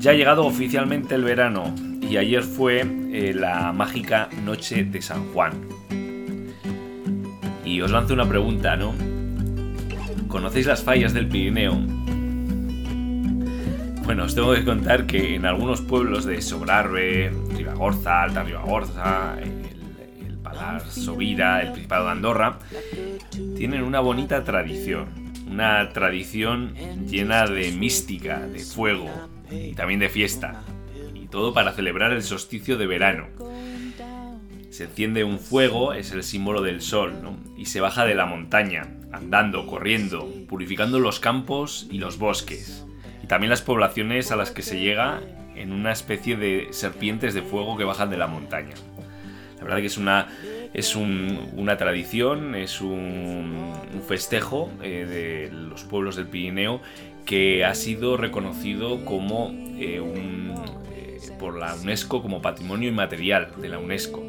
Ya 0.00 0.12
ha 0.12 0.14
llegado 0.14 0.46
oficialmente 0.46 1.14
el 1.14 1.24
verano 1.24 1.74
y 2.00 2.16
ayer 2.16 2.42
fue 2.42 2.80
eh, 2.80 3.34
la 3.34 3.70
mágica 3.74 4.30
noche 4.42 4.82
de 4.82 5.02
San 5.02 5.30
Juan. 5.34 5.52
Y 7.66 7.82
os 7.82 7.90
lanzo 7.90 8.14
una 8.14 8.26
pregunta, 8.26 8.78
¿no? 8.78 8.94
¿Conocéis 10.26 10.64
las 10.64 10.82
fallas 10.82 11.12
del 11.12 11.28
Pirineo? 11.28 11.74
Bueno, 14.04 14.24
os 14.24 14.34
tengo 14.34 14.54
que 14.54 14.64
contar 14.64 15.06
que 15.06 15.34
en 15.34 15.44
algunos 15.44 15.82
pueblos 15.82 16.24
de 16.24 16.40
Sobrarbe, 16.40 17.30
Ribagorza, 17.54 18.22
Alta 18.22 18.42
Ribagorza, 18.42 19.36
el, 19.38 20.26
el 20.26 20.38
Palar 20.38 20.80
Sobira, 20.80 21.60
el 21.60 21.72
Principado 21.72 22.06
de 22.06 22.12
Andorra, 22.12 22.58
tienen 23.54 23.82
una 23.82 24.00
bonita 24.00 24.44
tradición. 24.44 25.08
Una 25.46 25.90
tradición 25.90 26.72
llena 27.06 27.46
de 27.46 27.70
mística, 27.72 28.38
de 28.38 28.60
fuego 28.60 29.10
y 29.50 29.74
también 29.74 30.00
de 30.00 30.08
fiesta. 30.08 30.62
Y 31.14 31.26
todo 31.26 31.52
para 31.52 31.72
celebrar 31.72 32.12
el 32.12 32.22
solsticio 32.22 32.76
de 32.76 32.86
verano. 32.86 33.26
Se 34.70 34.84
enciende 34.84 35.24
un 35.24 35.38
fuego, 35.38 35.92
es 35.92 36.12
el 36.12 36.22
símbolo 36.22 36.62
del 36.62 36.80
sol. 36.80 37.12
Y 37.56 37.66
se 37.66 37.80
baja 37.80 38.04
de 38.06 38.14
la 38.14 38.26
montaña, 38.26 38.86
andando, 39.12 39.66
corriendo, 39.66 40.28
purificando 40.48 40.98
los 41.00 41.20
campos 41.20 41.86
y 41.90 41.98
los 41.98 42.18
bosques. 42.18 42.86
Y 43.22 43.26
también 43.26 43.50
las 43.50 43.62
poblaciones 43.62 44.30
a 44.30 44.36
las 44.36 44.50
que 44.50 44.62
se 44.62 44.80
llega 44.80 45.20
en 45.56 45.72
una 45.72 45.92
especie 45.92 46.36
de 46.36 46.68
serpientes 46.70 47.34
de 47.34 47.42
fuego 47.42 47.76
que 47.76 47.84
bajan 47.84 48.10
de 48.10 48.16
la 48.16 48.26
montaña. 48.28 48.74
La 49.58 49.64
verdad 49.64 49.80
que 49.80 49.86
es 49.86 49.98
una, 49.98 50.28
es 50.72 50.96
un- 50.96 51.50
una 51.54 51.76
tradición, 51.76 52.54
es 52.54 52.80
un, 52.80 53.74
un 53.92 54.02
festejo 54.08 54.70
eh, 54.82 55.04
de 55.06 55.54
los 55.54 55.82
pueblos 55.84 56.16
del 56.16 56.28
Pirineo 56.28 56.80
que 57.24 57.64
ha 57.64 57.74
sido 57.74 58.16
reconocido 58.16 59.04
como 59.04 59.50
eh, 59.78 60.02
eh, 60.94 61.18
por 61.38 61.58
la 61.58 61.74
UNESCO 61.74 62.22
como 62.22 62.42
Patrimonio 62.42 62.88
Inmaterial 62.88 63.52
de 63.60 63.68
la 63.68 63.78
UNESCO. 63.78 64.22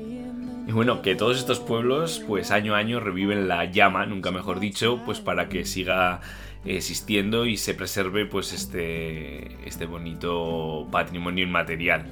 Y 0.68 0.72
bueno, 0.72 1.02
que 1.02 1.16
todos 1.16 1.38
estos 1.38 1.60
pueblos, 1.60 2.24
pues 2.28 2.52
año 2.52 2.76
a 2.76 2.78
año 2.78 3.00
reviven 3.00 3.48
la 3.48 3.66
llama, 3.66 4.06
nunca 4.06 4.32
mejor 4.32 4.60
dicho, 4.60 5.02
pues 5.06 5.20
para 5.20 5.50
que 5.50 5.66
siga 5.66 6.22
existiendo 6.64 7.46
y 7.48 7.58
se 7.58 7.74
preserve 7.74 8.26
pues 8.26 8.54
este, 8.54 9.68
este 9.68 9.86
bonito 9.86 10.88
patrimonio 10.92 11.44
inmaterial. 11.44 12.06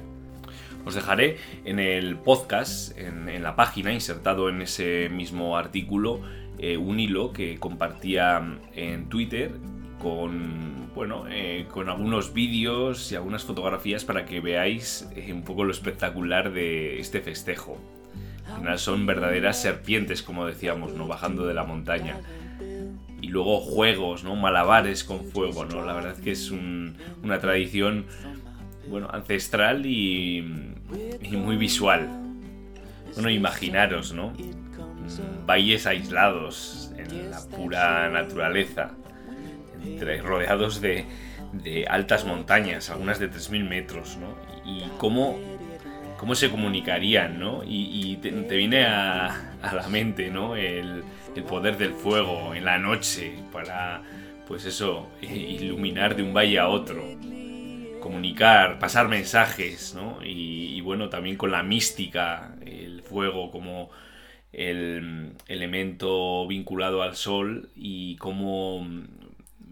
Os 0.84 0.94
dejaré 0.94 1.36
en 1.64 1.78
el 1.78 2.16
podcast, 2.16 2.98
en, 2.98 3.28
en 3.28 3.42
la 3.42 3.54
página, 3.54 3.92
insertado 3.92 4.48
en 4.48 4.62
ese 4.62 5.08
mismo 5.10 5.56
artículo, 5.56 6.20
eh, 6.62 6.76
un 6.76 7.00
hilo 7.00 7.32
que 7.32 7.58
compartía 7.58 8.58
en 8.74 9.08
Twitter 9.08 9.52
con, 10.00 10.90
bueno, 10.94 11.26
eh, 11.28 11.66
con 11.70 11.88
algunos 11.88 12.32
vídeos 12.34 13.12
y 13.12 13.14
algunas 13.16 13.44
fotografías 13.44 14.04
para 14.04 14.24
que 14.24 14.40
veáis 14.40 15.08
eh, 15.14 15.32
un 15.32 15.42
poco 15.42 15.62
lo 15.64 15.70
espectacular 15.70 16.52
de 16.52 16.98
este 16.98 17.20
festejo. 17.20 17.78
Al 18.48 18.56
final 18.58 18.78
son 18.80 19.06
verdaderas 19.06 19.60
serpientes, 19.62 20.22
como 20.22 20.44
decíamos, 20.46 20.92
¿no? 20.94 21.06
Bajando 21.06 21.46
de 21.46 21.54
la 21.54 21.62
montaña. 21.64 22.16
Y 23.22 23.28
luego 23.28 23.60
juegos, 23.60 24.24
¿no? 24.24 24.34
Malabares 24.34 25.04
con 25.04 25.24
fuego, 25.24 25.64
¿no? 25.66 25.84
La 25.84 25.92
verdad 25.92 26.16
que 26.16 26.32
es 26.32 26.50
un- 26.50 26.96
una 27.22 27.38
tradición, 27.38 28.06
bueno, 28.88 29.08
ancestral 29.12 29.86
y, 29.86 30.38
y 31.22 31.36
muy 31.36 31.56
visual. 31.56 32.08
Bueno, 33.14 33.30
imaginaros, 33.30 34.12
¿no? 34.12 34.30
Mm, 34.30 35.46
Valles 35.46 35.86
aislados 35.86 36.92
en 36.96 37.30
la 37.30 37.40
pura 37.46 38.08
naturaleza, 38.10 38.92
rodeados 40.22 40.80
de, 40.80 41.06
altas 41.88 42.24
montañas, 42.24 42.90
algunas 42.90 43.18
de 43.18 43.30
3.000 43.30 43.68
metros, 43.68 44.18
¿no? 44.18 44.34
Y 44.64 44.84
cómo, 44.98 45.38
cómo 46.16 46.34
se 46.34 46.50
comunicarían, 46.50 47.38
¿no? 47.40 47.62
Y, 47.66 48.16
te, 48.22 48.30
te 48.30 48.56
viene 48.56 48.84
a, 48.84 49.54
la 49.62 49.88
mente, 49.88 50.30
¿no? 50.30 50.56
El, 50.56 51.02
el 51.34 51.42
poder 51.44 51.76
del 51.76 51.92
fuego 51.92 52.54
en 52.54 52.64
la 52.64 52.78
noche 52.78 53.34
para, 53.52 54.02
pues 54.46 54.64
eso, 54.64 55.08
iluminar 55.22 56.16
de 56.16 56.22
un 56.22 56.32
valle 56.32 56.58
a 56.58 56.68
otro 56.68 57.04
comunicar, 58.00 58.78
pasar 58.78 59.08
mensajes, 59.08 59.94
¿no? 59.94 60.18
Y, 60.24 60.80
bueno, 60.80 61.08
también 61.08 61.36
con 61.36 61.52
la 61.52 61.62
mística, 61.62 62.56
el 62.66 63.02
fuego 63.02 63.50
como 63.50 63.90
el 64.52 65.34
elemento 65.46 66.46
vinculado 66.48 67.02
al 67.02 67.14
sol 67.14 67.68
y 67.76 68.16
cómo 68.16 68.84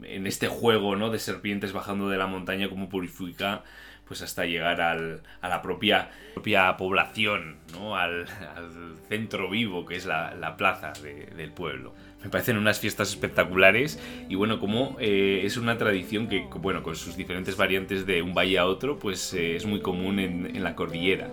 en 0.03 0.27
este 0.27 0.49
juego, 0.49 0.97
¿no? 0.97 1.11
De 1.11 1.19
serpientes 1.19 1.73
bajando 1.73 2.09
de 2.09 2.19
la 2.19 2.27
montaña, 2.27 2.69
cómo 2.69 2.89
purifica 2.89 3.63
pues 4.07 4.23
hasta 4.23 4.47
llegar 4.47 4.81
al- 4.81 5.21
a 5.43 5.49
la 5.51 5.61
propia, 5.61 6.09
propia 6.33 6.77
población, 6.79 7.57
¿no? 7.73 7.95
Al, 7.97 8.23
al 8.57 8.95
centro 9.11 9.51
vivo 9.51 9.85
que 9.85 9.97
es 9.97 10.07
la, 10.07 10.35
la 10.35 10.57
plaza 10.57 10.95
de- 11.03 11.27
del 11.37 11.51
pueblo. 11.53 11.93
Me 12.25 12.31
parecen 12.31 12.57
unas 12.57 12.81
fiestas 12.81 13.11
espectaculares 13.11 14.01
y 14.29 14.35
bueno, 14.35 14.59
como 14.61 14.97
eh, 14.99 15.43
es 15.45 15.57
una 15.59 15.77
tradición 15.77 16.27
que, 16.27 16.47
bueno, 16.59 16.83
con 16.83 16.97
sus 16.97 17.17
diferentes 17.17 17.57
variantes 17.59 18.07
de 18.07 18.23
un 18.23 18.33
valle 18.35 18.59
a 18.59 18.65
otro, 18.67 18.99
pues 18.99 19.35
eh, 19.35 19.57
es 19.57 19.67
muy 19.67 19.81
común 19.81 20.19
en, 20.19 20.57
en 20.57 20.65
la 20.65 20.75
cordillera. 20.75 21.29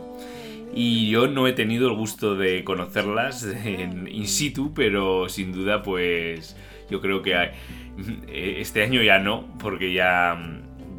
Y 0.74 1.10
yo 1.10 1.28
no 1.28 1.48
he 1.48 1.54
tenido 1.54 1.88
el 1.88 1.96
gusto 1.96 2.36
de 2.36 2.64
conocerlas 2.66 3.44
en 3.44 4.08
in 4.10 4.28
situ, 4.28 4.74
pero 4.74 5.30
sin 5.30 5.54
duda, 5.54 5.82
pues 5.82 6.58
yo 6.90 7.00
creo 7.02 7.22
que 7.22 7.36
hay- 7.36 7.52
este 8.28 8.84
año 8.84 9.02
ya 9.02 9.20
no, 9.20 9.46
porque 9.60 9.94
ya, 9.94 10.38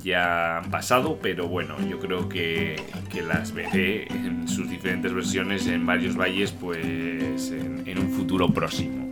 ya 0.02 0.58
han 0.58 0.70
pasado, 0.70 1.18
pero 1.20 1.48
bueno, 1.48 1.76
yo 1.88 1.98
creo 1.98 2.28
que, 2.28 2.76
que 3.12 3.22
las 3.22 3.52
veré 3.52 4.06
en 4.08 4.48
sus 4.48 4.68
diferentes 4.70 5.12
versiones 5.12 5.66
en 5.66 5.86
varios 5.86 6.16
valles, 6.16 6.52
pues 6.52 7.50
en, 7.50 7.98
un 7.98 8.10
futuro 8.10 8.48
próximo. 8.48 9.10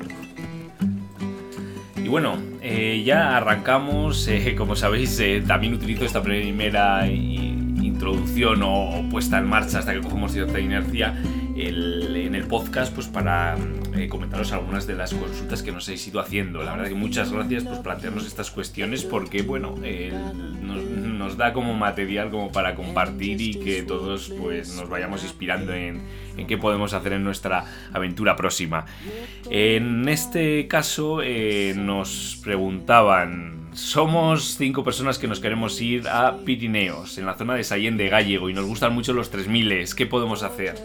Y 1.97 2.09
bueno, 2.09 2.37
eh, 2.61 3.03
ya 3.05 3.37
arrancamos. 3.37 4.29
eh, 4.29 4.55
como 4.57 4.77
sabéis, 4.77 5.19
eh, 5.21 5.43
también 5.47 5.75
utilizo 5.75 6.05
esta 6.05 6.23
primera 6.23 7.09
introducción 7.09 8.61
o, 8.63 9.09
puesta 9.11 9.39
en 9.39 9.47
marcha 9.47 9.79
hasta 9.79 9.95
que 9.95 10.01
cogemos 10.01 10.33
cierta 10.33 10.61
inercia 10.61 11.15
podcast 12.45 12.95
pues 12.95 13.07
para 13.07 13.57
eh, 13.97 14.09
comentaros 14.09 14.53
algunas 14.53 14.87
de 14.87 14.95
las 14.95 15.15
consultas 15.15 15.63
que 15.63 15.73
nos 15.73 15.89
habéis 15.89 16.07
ido 16.07 16.21
haciendo. 16.21 16.63
La 16.63 16.73
verdad 16.73 16.89
que 16.89 16.95
muchas 16.95 17.33
gracias 17.33 17.65
por 17.65 17.83
plantearnos 17.83 18.27
estas 18.27 18.51
cuestiones 18.51 19.05
porque, 19.05 19.43
bueno, 19.43 19.75
nos, 20.63 21.37
da 21.37 21.53
como 21.53 21.75
material 21.75 22.31
como 22.31 22.53
para 22.53 22.75
compartir 22.75 23.41
y 23.41 23.55
que 23.55 23.83
todos 23.83 24.31
pues 24.39 24.77
nos 24.77 24.89
vayamos 24.89 25.25
inspirando 25.25 25.73
en, 25.73 26.03
en 26.37 26.47
qué 26.47 26.59
podemos 26.59 26.93
hacer 26.93 27.15
en 27.15 27.25
nuestra 27.25 27.65
aventura 27.93 28.37
próxima. 28.37 28.87
En 29.51 30.09
este 30.09 30.69
caso 30.69 31.21
eh, 31.23 31.75
nos 31.77 32.41
preguntaban, 32.43 33.71
somos 33.73 34.57
cinco 34.57 34.85
personas 34.85 35.19
que 35.19 35.27
nos 35.27 35.41
queremos 35.41 35.81
ir 35.81 36.09
a 36.09 36.37
Pirineos, 36.45 37.19
en 37.19 37.27
la 37.27 37.35
zona 37.35 37.55
de 37.55 37.65
Sallén 37.65 37.97
de 37.97 38.09
Gallego, 38.09 38.49
y 38.49 38.55
nos 38.55 38.67
gustan 38.67 38.95
mucho 38.95 39.13
los 39.13 39.31
3000, 39.31 39.95
¿qué 39.97 40.07
podemos 40.07 40.43
hacer? 40.43 40.77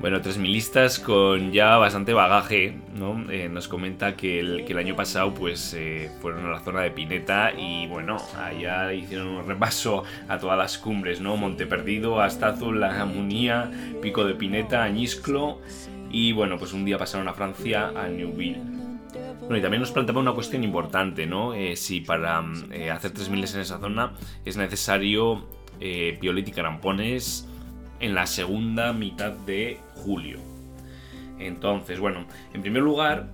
Bueno, 0.00 0.22
tres 0.22 0.38
milistas 0.38 0.98
con 0.98 1.52
ya 1.52 1.76
bastante 1.76 2.14
bagaje, 2.14 2.74
¿no? 2.94 3.30
Eh, 3.30 3.50
nos 3.50 3.68
comenta 3.68 4.16
que 4.16 4.40
el, 4.40 4.64
que 4.64 4.72
el, 4.72 4.78
año 4.78 4.96
pasado 4.96 5.34
pues 5.34 5.74
eh, 5.74 6.10
fueron 6.22 6.46
a 6.46 6.50
la 6.52 6.60
zona 6.60 6.80
de 6.80 6.90
Pineta 6.90 7.52
y 7.52 7.86
bueno, 7.86 8.16
allá 8.34 8.94
hicieron 8.94 9.28
un 9.28 9.46
repaso 9.46 10.04
a 10.26 10.38
todas 10.38 10.56
las 10.56 10.78
cumbres, 10.78 11.20
¿no? 11.20 11.36
Monte 11.36 11.66
Perdido, 11.66 12.18
Azul, 12.22 12.80
La 12.80 12.94
Jamunía, 12.94 13.70
Pico 14.00 14.24
de 14.24 14.34
Pineta, 14.34 14.82
Añisclo 14.82 15.60
y 16.10 16.32
bueno, 16.32 16.56
pues 16.58 16.72
un 16.72 16.86
día 16.86 16.96
pasaron 16.96 17.28
a 17.28 17.34
Francia, 17.34 17.92
a 17.94 18.08
Neuville. 18.08 18.60
Bueno, 19.40 19.56
y 19.58 19.60
también 19.60 19.80
nos 19.80 19.92
planteaba 19.92 20.20
una 20.20 20.32
cuestión 20.32 20.64
importante, 20.64 21.26
¿no? 21.26 21.52
Eh, 21.52 21.76
si 21.76 22.00
para 22.00 22.42
eh, 22.70 22.90
hacer 22.90 23.12
3.000 23.12 23.54
en 23.54 23.60
esa 23.60 23.78
zona 23.78 24.14
es 24.46 24.56
necesario 24.56 25.46
eh, 25.78 26.16
Piolet 26.20 26.48
y 26.48 26.52
Carampones 26.52 27.49
en 28.00 28.14
la 28.14 28.26
segunda 28.26 28.92
mitad 28.92 29.32
de 29.32 29.78
julio. 29.96 30.38
Entonces, 31.38 32.00
bueno, 32.00 32.26
en 32.52 32.62
primer 32.62 32.82
lugar, 32.82 33.30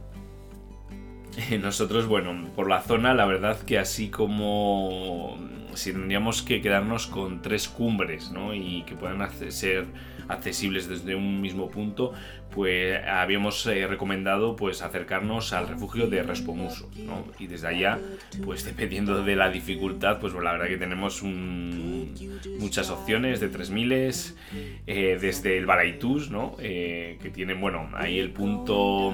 nosotros, 1.61 2.07
bueno, 2.07 2.49
por 2.55 2.69
la 2.69 2.83
zona, 2.83 3.15
la 3.15 3.27
verdad 3.27 3.59
que 3.61 3.79
así 3.79 4.09
como 4.09 5.37
si 5.75 5.93
tendríamos 5.93 6.43
que 6.43 6.61
quedarnos 6.61 7.07
con 7.07 7.43
tres 7.43 7.69
cumbres, 7.69 8.31
¿no? 8.31 8.55
Y 8.55 8.83
que 8.83 8.95
puedan 8.95 9.29
ser 9.51 9.87
accesibles 10.29 10.89
desde 10.89 11.15
un 11.15 11.41
mismo 11.41 11.71
punto, 11.71 12.13
pues 12.55 13.05
habíamos 13.07 13.67
eh, 13.67 13.87
recomendado 13.87 14.57
pues 14.57 14.83
acercarnos 14.83 15.53
al 15.53 15.69
refugio 15.69 16.07
de 16.07 16.23
Respomuso, 16.23 16.89
¿no? 16.97 17.25
Y 17.39 17.47
desde 17.47 17.69
allá, 17.69 17.99
pues 18.45 18.65
dependiendo 18.65 19.23
de 19.23 19.37
la 19.37 19.51
dificultad, 19.51 20.19
pues 20.21 20.33
la 20.33 20.53
verdad 20.53 20.67
que 20.67 20.79
tenemos 20.79 21.23
muchas 21.23 22.91
opciones 22.91 23.41
de 23.41 23.49
3000 23.49 23.93
eh, 23.93 25.19
desde 25.21 25.59
el 25.59 25.67
Baraitus, 25.67 26.31
¿no? 26.31 26.57
Eh, 26.59 27.19
que 27.23 27.31
tiene, 27.31 27.55
bueno, 27.55 27.91
ahí 27.95 28.19
el 28.19 28.31
punto 28.31 29.13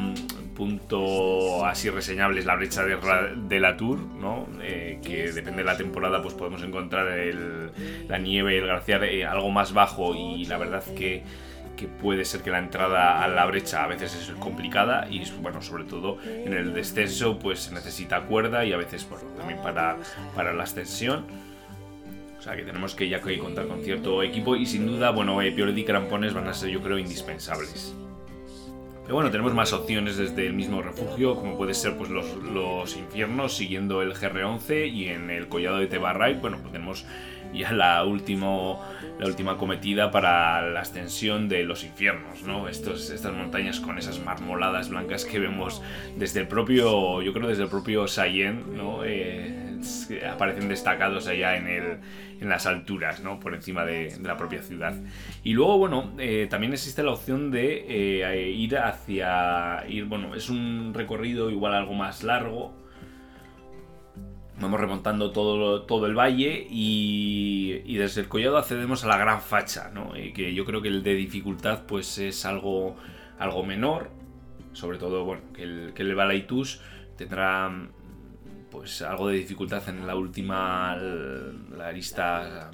punto 0.54 1.64
así 1.64 1.88
reseñable 1.88 2.38
es 2.38 2.46
la 2.46 2.54
brecha 2.54 2.84
de, 2.84 3.60
la 3.60 3.76
Tour, 3.76 3.98
¿no? 3.98 4.46
que 4.60 5.32
depende 5.32 5.62
de 5.62 5.64
la 5.64 5.78
temporada, 5.78 6.20
pues 6.20 6.34
podemos 6.34 6.62
encontrar 6.62 7.06
la 8.06 8.18
nieve, 8.18 8.58
el 8.58 8.64
glaciar 8.64 9.02
algo 9.02 9.50
más 9.50 9.72
bajo 9.72 10.14
y 10.14 10.44
la 10.44 10.58
verdad 10.58 10.84
que 10.94 11.22
que 11.76 11.88
puede 11.88 12.24
ser 12.24 12.42
que 12.42 12.50
la 12.50 12.58
entrada 12.58 13.22
a 13.22 13.28
la 13.28 13.44
brecha 13.46 13.84
a 13.84 13.86
veces 13.86 14.14
es 14.14 14.30
complicada 14.36 15.06
y 15.10 15.24
bueno, 15.40 15.62
sobre 15.62 15.84
todo 15.84 16.18
en 16.24 16.52
el 16.52 16.72
descenso 16.74 17.38
pues 17.38 17.60
se 17.60 17.74
necesita 17.74 18.22
cuerda 18.22 18.64
y 18.64 18.72
a 18.72 18.76
veces 18.76 19.08
bueno, 19.08 19.24
también 19.36 19.60
para, 19.62 19.96
para 20.34 20.52
la 20.52 20.64
ascensión. 20.64 21.26
O 22.38 22.42
sea 22.42 22.56
que 22.56 22.62
tenemos 22.62 22.96
que 22.96 23.08
ya 23.08 23.20
que 23.20 23.38
contar 23.38 23.68
con 23.68 23.84
cierto 23.84 24.22
equipo 24.22 24.56
y 24.56 24.66
sin 24.66 24.86
duda, 24.86 25.10
bueno, 25.10 25.40
eh, 25.42 25.54
y 25.56 25.84
Crampones 25.84 26.34
van 26.34 26.48
a 26.48 26.54
ser 26.54 26.70
yo 26.70 26.80
creo 26.80 26.98
indispensables. 26.98 27.94
Pero 29.02 29.14
bueno, 29.14 29.30
tenemos 29.30 29.54
más 29.54 29.72
opciones 29.72 30.16
desde 30.16 30.46
el 30.46 30.52
mismo 30.52 30.80
refugio, 30.82 31.34
como 31.34 31.56
puede 31.56 31.74
ser 31.74 31.96
pues 31.96 32.10
los, 32.10 32.34
los 32.36 32.96
infiernos 32.96 33.56
siguiendo 33.56 34.00
el 34.02 34.14
GR11 34.14 34.92
y 34.92 35.08
en 35.08 35.30
el 35.30 35.48
collado 35.48 35.78
de 35.78 35.86
Tebarray, 35.86 36.34
bueno, 36.34 36.58
pues 36.58 36.72
tenemos 36.72 37.04
ya 37.52 37.72
la, 37.72 38.04
último, 38.04 38.82
la 39.18 39.26
última 39.26 39.56
cometida 39.56 40.10
para 40.10 40.62
la 40.70 40.80
ascensión 40.80 41.48
de 41.48 41.64
los 41.64 41.84
infiernos, 41.84 42.42
¿no? 42.42 42.68
Estos, 42.68 43.10
estas 43.10 43.34
montañas 43.34 43.80
con 43.80 43.98
esas 43.98 44.20
marmoladas 44.24 44.88
blancas 44.88 45.24
que 45.24 45.38
vemos 45.38 45.82
desde 46.16 46.40
el 46.40 46.48
propio, 46.48 47.22
yo 47.22 47.32
creo 47.32 47.48
desde 47.48 47.64
el 47.64 47.68
propio 47.68 48.08
Sayen, 48.08 48.76
¿no? 48.76 49.04
Eh, 49.04 49.78
aparecen 50.30 50.68
destacados 50.68 51.26
allá 51.26 51.56
en, 51.56 51.66
el, 51.66 51.98
en 52.40 52.48
las 52.48 52.66
alturas, 52.66 53.22
¿no? 53.22 53.40
Por 53.40 53.54
encima 53.54 53.84
de, 53.84 54.16
la 54.22 54.36
propia 54.36 54.62
ciudad. 54.62 54.94
Y 55.42 55.52
luego, 55.52 55.78
bueno, 55.78 56.12
eh, 56.18 56.46
también 56.48 56.72
existe 56.72 57.02
la 57.02 57.12
opción 57.12 57.50
de 57.50 57.84
eh, 57.88 58.50
ir 58.50 58.78
hacia, 58.78 59.84
ir, 59.88 60.04
bueno, 60.04 60.34
es 60.34 60.48
un 60.48 60.92
recorrido 60.94 61.50
igual 61.50 61.74
algo 61.74 61.94
más 61.94 62.22
largo, 62.22 62.81
Vamos 64.62 64.78
remontando 64.78 65.32
todo, 65.32 65.82
todo 65.82 66.06
el 66.06 66.16
valle 66.16 66.68
y, 66.70 67.96
desde 67.96 68.20
el 68.20 68.28
collado 68.28 68.58
accedemos 68.58 69.02
a 69.02 69.08
la 69.08 69.18
gran 69.18 69.40
facha, 69.40 69.90
¿no? 69.92 70.12
que 70.12 70.54
yo 70.54 70.64
creo 70.64 70.80
que 70.80 70.86
el 70.86 71.02
de 71.02 71.14
dificultad 71.14 71.82
pues 71.84 72.16
es 72.18 72.46
algo, 72.46 72.96
algo 73.40 73.64
menor, 73.64 74.10
sobre 74.72 74.98
todo 74.98 75.24
bueno, 75.24 75.42
que 75.52 75.64
el, 75.64 75.92
que 75.94 76.02
el 76.02 76.14
Balaitus 76.14 76.80
tendrá 77.16 77.72
pues 78.70 79.02
algo 79.02 79.26
de 79.26 79.38
dificultad 79.38 79.88
en 79.88 80.06
la 80.06 80.14
última 80.14 80.94
la 80.96 81.88
arista 81.88 82.70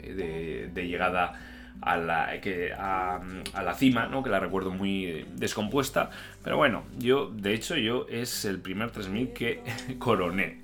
de, 0.00 0.86
llegada 0.86 1.32
a 1.80 1.96
la, 1.96 2.40
que, 2.40 2.72
a, 2.72 3.20
la 3.60 3.74
cima, 3.74 4.06
¿no? 4.06 4.22
que 4.22 4.30
la 4.30 4.38
recuerdo 4.38 4.70
muy 4.70 5.26
descompuesta. 5.34 6.10
Pero 6.44 6.58
bueno, 6.58 6.84
yo, 6.96 7.32
de 7.34 7.54
hecho, 7.54 7.76
yo 7.76 8.06
es 8.08 8.44
el 8.44 8.60
primer 8.60 8.92
3000 8.92 9.32
que 9.32 9.62
coroné 9.98 10.63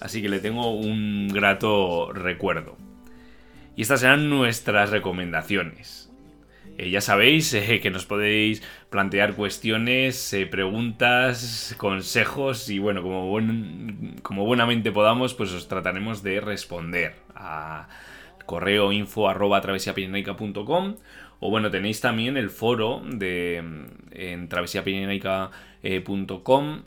así 0.00 0.22
que 0.22 0.28
le 0.28 0.40
tengo 0.40 0.72
un 0.72 1.28
grato 1.28 2.12
recuerdo. 2.12 2.76
Y 3.76 3.82
estas 3.82 4.00
serán 4.00 4.30
nuestras 4.30 4.90
recomendaciones. 4.90 6.04
Eh, 6.76 6.90
ya 6.90 7.00
sabéis 7.00 7.54
eh, 7.54 7.78
que 7.80 7.90
nos 7.90 8.04
podéis 8.04 8.60
plantear 8.90 9.34
cuestiones, 9.34 10.32
eh, 10.32 10.44
preguntas, 10.46 11.76
consejos 11.78 12.68
y 12.68 12.80
bueno, 12.80 13.00
como, 13.02 13.38
como 14.22 14.44
buenamente 14.44 14.90
podamos, 14.90 15.34
pues 15.34 15.52
os 15.52 15.68
trataremos 15.68 16.24
de 16.24 16.40
responder 16.40 17.14
a 17.36 17.88
correo 18.46 18.90
info 18.92 19.28
arroba 19.28 19.62
o 21.40 21.50
bueno, 21.50 21.68
tenéis 21.70 22.00
también 22.00 22.36
el 22.36 22.50
foro 22.50 23.02
de 23.04 23.62
en 24.12 24.48
travesiapirenaica.com 24.48 26.82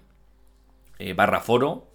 barra 1.15 1.39
foro 1.41 1.87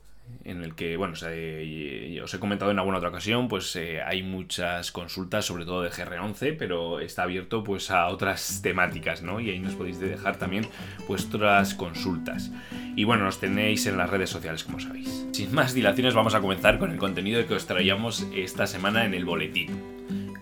en 0.44 0.62
el 0.62 0.74
que, 0.74 0.96
bueno, 0.96 1.14
os 1.14 2.34
he 2.34 2.38
comentado 2.40 2.70
en 2.70 2.78
alguna 2.78 2.98
otra 2.98 3.10
ocasión, 3.10 3.48
pues 3.48 3.74
eh, 3.76 4.02
hay 4.02 4.22
muchas 4.22 4.92
consultas, 4.92 5.44
sobre 5.44 5.64
todo 5.64 5.82
de 5.82 5.90
GR11, 5.90 6.56
pero 6.58 7.00
está 7.00 7.22
abierto 7.24 7.62
pues 7.62 7.90
a 7.90 8.08
otras 8.08 8.60
temáticas, 8.62 9.22
¿no? 9.22 9.40
Y 9.40 9.50
ahí 9.50 9.58
nos 9.58 9.74
podéis 9.74 10.00
dejar 10.00 10.36
también 10.36 10.66
vuestras 11.06 11.74
consultas. 11.74 12.50
Y 12.96 13.04
bueno, 13.04 13.24
nos 13.24 13.40
tenéis 13.40 13.86
en 13.86 13.96
las 13.96 14.10
redes 14.10 14.30
sociales, 14.30 14.64
como 14.64 14.80
sabéis. 14.80 15.26
Sin 15.32 15.54
más 15.54 15.74
dilaciones, 15.74 16.14
vamos 16.14 16.34
a 16.34 16.40
comenzar 16.40 16.78
con 16.78 16.90
el 16.90 16.98
contenido 16.98 17.46
que 17.46 17.54
os 17.54 17.66
traíamos 17.66 18.26
esta 18.34 18.66
semana 18.66 19.04
en 19.04 19.14
el 19.14 19.24
boletín. 19.24 19.70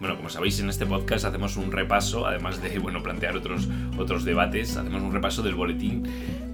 Bueno, 0.00 0.16
como 0.16 0.30
sabéis, 0.30 0.58
en 0.60 0.70
este 0.70 0.86
podcast 0.86 1.26
hacemos 1.26 1.58
un 1.58 1.70
repaso, 1.70 2.26
además 2.26 2.62
de 2.62 2.78
bueno, 2.78 3.02
plantear 3.02 3.36
otros, 3.36 3.68
otros 3.98 4.24
debates, 4.24 4.78
hacemos 4.78 5.02
un 5.02 5.12
repaso 5.12 5.42
del 5.42 5.54
boletín 5.54 6.04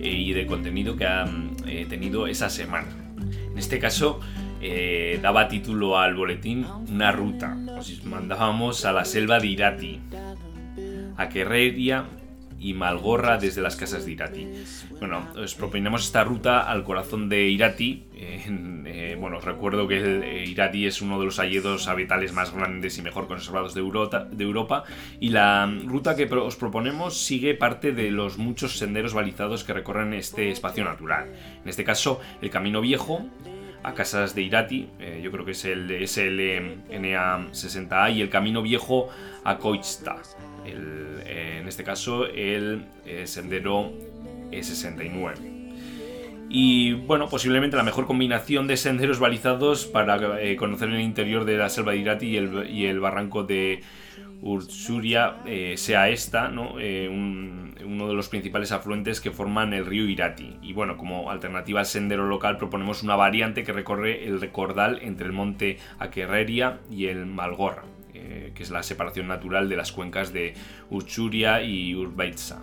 eh, 0.00 0.09
y 0.09 0.33
de 0.33 0.47
contenido 0.47 0.97
que 0.97 1.07
ha 1.07 1.26
eh, 1.64 1.87
tenido 1.88 2.26
esa 2.26 2.50
semana. 2.50 3.06
En 3.57 3.61
este 3.61 3.79
caso, 3.79 4.21
eh, 4.61 5.19
daba 5.23 5.49
título 5.49 5.99
al 5.99 6.15
boletín 6.15 6.67
Una 6.93 7.11
ruta. 7.11 7.57
Os 7.79 8.05
mandábamos 8.05 8.85
a 8.85 8.93
la 8.93 9.07
selva 9.07 9.41
de 9.41 9.47
Irati, 9.47 9.99
a 11.17 11.29
Querreria 11.31 12.05
y 12.59 12.75
Malgorra 12.75 13.39
desde 13.39 13.63
las 13.63 13.77
casas 13.77 14.05
de 14.05 14.13
Irati. 14.13 14.49
Bueno, 14.99 15.29
os 15.37 15.55
proponemos 15.55 16.05
esta 16.05 16.25
ruta 16.25 16.61
al 16.61 16.85
corazón 16.85 17.29
de 17.29 17.49
Irati. 17.49 18.05
Eh, 18.15 19.17
bueno, 19.21 19.39
os 19.39 19.45
recuerdo 19.45 19.87
que 19.87 19.99
eh, 19.99 20.45
Irati 20.47 20.87
es 20.87 21.03
uno 21.03 21.19
de 21.19 21.27
los 21.27 21.39
hayedos 21.39 21.89
habitales 21.89 22.33
más 22.33 22.55
grandes 22.55 22.97
y 22.99 23.03
mejor 23.03 23.27
conservados 23.27 23.75
de 23.75 23.81
Europa, 23.81 24.85
y 25.21 25.29
la 25.31 25.71
ruta 25.85 26.17
que 26.17 26.25
os 26.25 26.57
proponemos 26.57 27.19
sigue 27.19 27.55
parte 27.55 27.93
de 27.93 28.11
los 28.11 28.39
muchos 28.39 28.79
senderos 28.79 29.15
balizados 29.15 29.65
que 29.65 29.73
recorren 29.73 30.15
este 30.15 30.51
espacio 30.51 30.85
natural. 30.85 31.33
En 31.63 31.69
este 31.69 31.85
caso, 31.85 32.21
el 32.41 32.51
Camino 32.51 32.81
Viejo, 32.81 33.27
a 33.83 33.95
casas 33.95 34.35
de 34.35 34.43
Irati, 34.43 34.89
eh, 34.99 35.21
yo 35.23 35.31
creo 35.31 35.45
que 35.45 35.53
es 35.53 35.65
el 35.65 35.89
SLNA60A, 35.91 38.15
y 38.15 38.23
el 38.23 38.31
Camino 38.31 38.63
Viejo 38.63 39.09
a 39.45 39.59
Koitsta, 39.59 40.17
eh, 40.67 41.59
en 41.61 41.69
este 41.69 41.85
caso 41.85 42.27
el 42.27 42.85
eh, 43.05 43.27
sendero 43.27 43.93
E69. 44.51 45.57
Y 46.49 46.93
bueno, 46.93 47.29
posiblemente 47.29 47.77
la 47.77 47.83
mejor 47.83 48.07
combinación 48.07 48.67
de 48.69 48.77
senderos 48.77 49.19
balizados 49.19 49.85
para 49.85 50.39
conocer 50.57 50.91
el 50.91 51.01
interior 51.01 51.45
de 51.45 51.57
la 51.57 51.69
selva 51.69 51.93
de 51.93 51.99
Irati 51.99 52.27
y 52.27 52.37
el, 52.37 52.71
y 52.71 52.87
el 52.87 53.01
barranco 53.01 53.43
de 53.43 53.83
Ursuria 54.43 55.39
sea 55.75 56.09
esta, 56.09 56.49
¿no? 56.49 56.75
uno 56.75 58.09
de 58.09 58.15
los 58.15 58.29
principales 58.29 58.73
afluentes 58.73 59.21
que 59.21 59.31
forman 59.31 59.73
el 59.73 59.87
río 59.87 60.09
Irati. 60.09 60.57
Y 60.63 60.73
bueno, 60.73 60.97
como 60.97 61.31
alternativa 61.31 61.81
al 61.81 61.87
sendero 61.87 62.27
local 62.27 62.59
proponemos 62.59 63.03
una 63.03 63.17
variante 63.17 63.65
que 63.65 63.73
recorre 63.73 64.27
el 64.27 64.41
recordal 64.41 64.99
entre 65.03 65.27
el 65.27 65.33
monte 65.33 65.79
Aquerreria 65.99 66.81
y 66.91 67.07
el 67.07 67.27
Malgorra, 67.27 67.85
que 68.55 68.63
es 68.63 68.71
la 68.71 68.83
separación 68.83 69.29
natural 69.29 69.69
de 69.69 69.77
las 69.77 69.93
cuencas 69.93 70.33
de 70.33 70.55
Uchuria 70.91 71.63
y 71.63 71.95
Urbaitsa. 71.95 72.63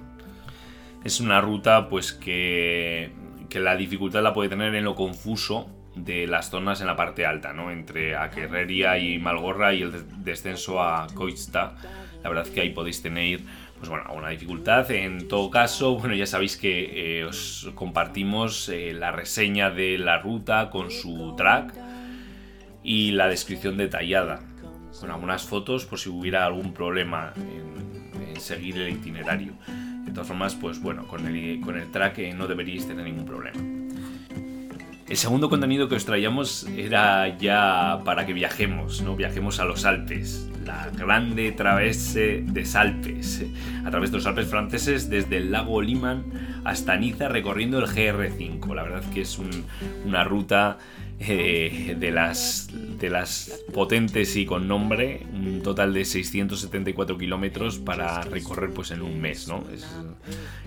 Es 1.03 1.19
una 1.19 1.41
ruta 1.41 1.89
pues 1.89 2.13
que, 2.13 3.11
la 3.53 3.75
dificultad 3.75 4.23
la 4.23 4.33
puede 4.33 4.49
tener 4.49 4.73
en 4.73 4.85
lo 4.85 4.95
confuso 4.95 5.69
de 5.95 6.25
las 6.25 6.49
zonas 6.49 6.81
en 6.81 6.87
la 6.87 6.95
parte 6.95 7.25
alta, 7.25 7.53
¿no? 7.53 7.71
Entre 7.71 8.15
Aquerreria 8.15 8.97
y 8.97 9.19
Malgorra 9.19 9.73
y 9.73 9.83
el 9.83 9.91
descenso 10.23 10.81
a 10.81 11.07
Koitsta. 11.13 11.75
La 12.23 12.29
verdad 12.29 12.47
es 12.47 12.53
que 12.53 12.61
ahí 12.61 12.69
podéis 12.69 13.01
tener 13.01 13.41
pues 13.77 13.89
bueno, 13.89 14.13
una 14.13 14.29
dificultad. 14.29 14.89
En 14.91 15.27
todo 15.27 15.51
caso, 15.51 15.99
bueno, 15.99 16.15
ya 16.15 16.25
sabéis 16.25 16.55
que 16.55 17.19
eh, 17.19 17.25
os 17.25 17.69
compartimos 17.75 18.69
eh, 18.69 18.93
la 18.93 19.11
reseña 19.11 19.69
de 19.69 19.97
la 19.97 20.19
ruta 20.19 20.69
con 20.69 20.89
su 20.89 21.35
track 21.35 21.73
y 22.81 23.11
la 23.11 23.27
descripción 23.27 23.75
detallada, 23.77 24.39
con 24.99 25.11
algunas 25.11 25.43
fotos 25.43 25.85
por 25.85 25.99
si 25.99 26.09
hubiera 26.09 26.45
algún 26.45 26.73
problema 26.73 27.33
en, 27.35 28.39
seguir 28.39 28.77
el 28.77 28.89
itinerario. 28.89 29.53
De 30.05 30.11
todas 30.11 30.27
formas, 30.27 30.55
pues 30.55 30.81
bueno, 30.81 31.07
con 31.07 31.25
el, 31.27 31.61
con 31.61 31.77
el 31.77 31.89
track 31.91 32.17
eh, 32.19 32.33
no 32.33 32.47
deberíais 32.47 32.85
tener 32.85 33.05
ningún 33.05 33.25
problema. 33.25 33.59
El 35.07 35.17
segundo 35.17 35.49
contenido 35.49 35.87
que 35.87 35.95
os 35.95 36.05
traíamos 36.05 36.65
era 36.75 37.37
ya 37.37 37.99
para 38.03 38.25
que 38.25 38.33
viajemos, 38.33 39.01
¿no? 39.01 39.15
Viajemos 39.15 39.59
a 39.59 39.65
los 39.65 39.85
Alpes, 39.85 40.49
la 40.65 40.89
grande 40.89 41.51
travese 41.51 42.43
de 42.45 42.67
Alpes, 42.73 43.45
a 43.85 43.91
través 43.91 44.11
de 44.11 44.17
los 44.17 44.25
Alpes 44.25 44.47
franceses 44.47 45.09
desde 45.09 45.37
el 45.37 45.51
lago 45.51 45.81
Liman 45.81 46.23
hasta 46.63 46.95
Niza 46.95 47.27
recorriendo 47.27 47.79
el 47.79 47.85
GR5. 47.85 48.73
La 48.73 48.83
verdad 48.83 49.03
que 49.13 49.21
es 49.21 49.39
una 50.05 50.23
ruta 50.23 50.77
eh, 51.27 51.95
de, 51.99 52.11
las, 52.11 52.69
de 52.71 53.09
las 53.09 53.63
potentes 53.73 54.35
y 54.35 54.45
con 54.45 54.67
nombre, 54.67 55.25
un 55.33 55.61
total 55.61 55.93
de 55.93 56.05
674 56.05 57.17
kilómetros 57.17 57.79
para 57.79 58.21
recorrer 58.21 58.71
pues 58.71 58.91
en 58.91 59.01
un 59.01 59.21
mes, 59.21 59.47
¿no? 59.47 59.63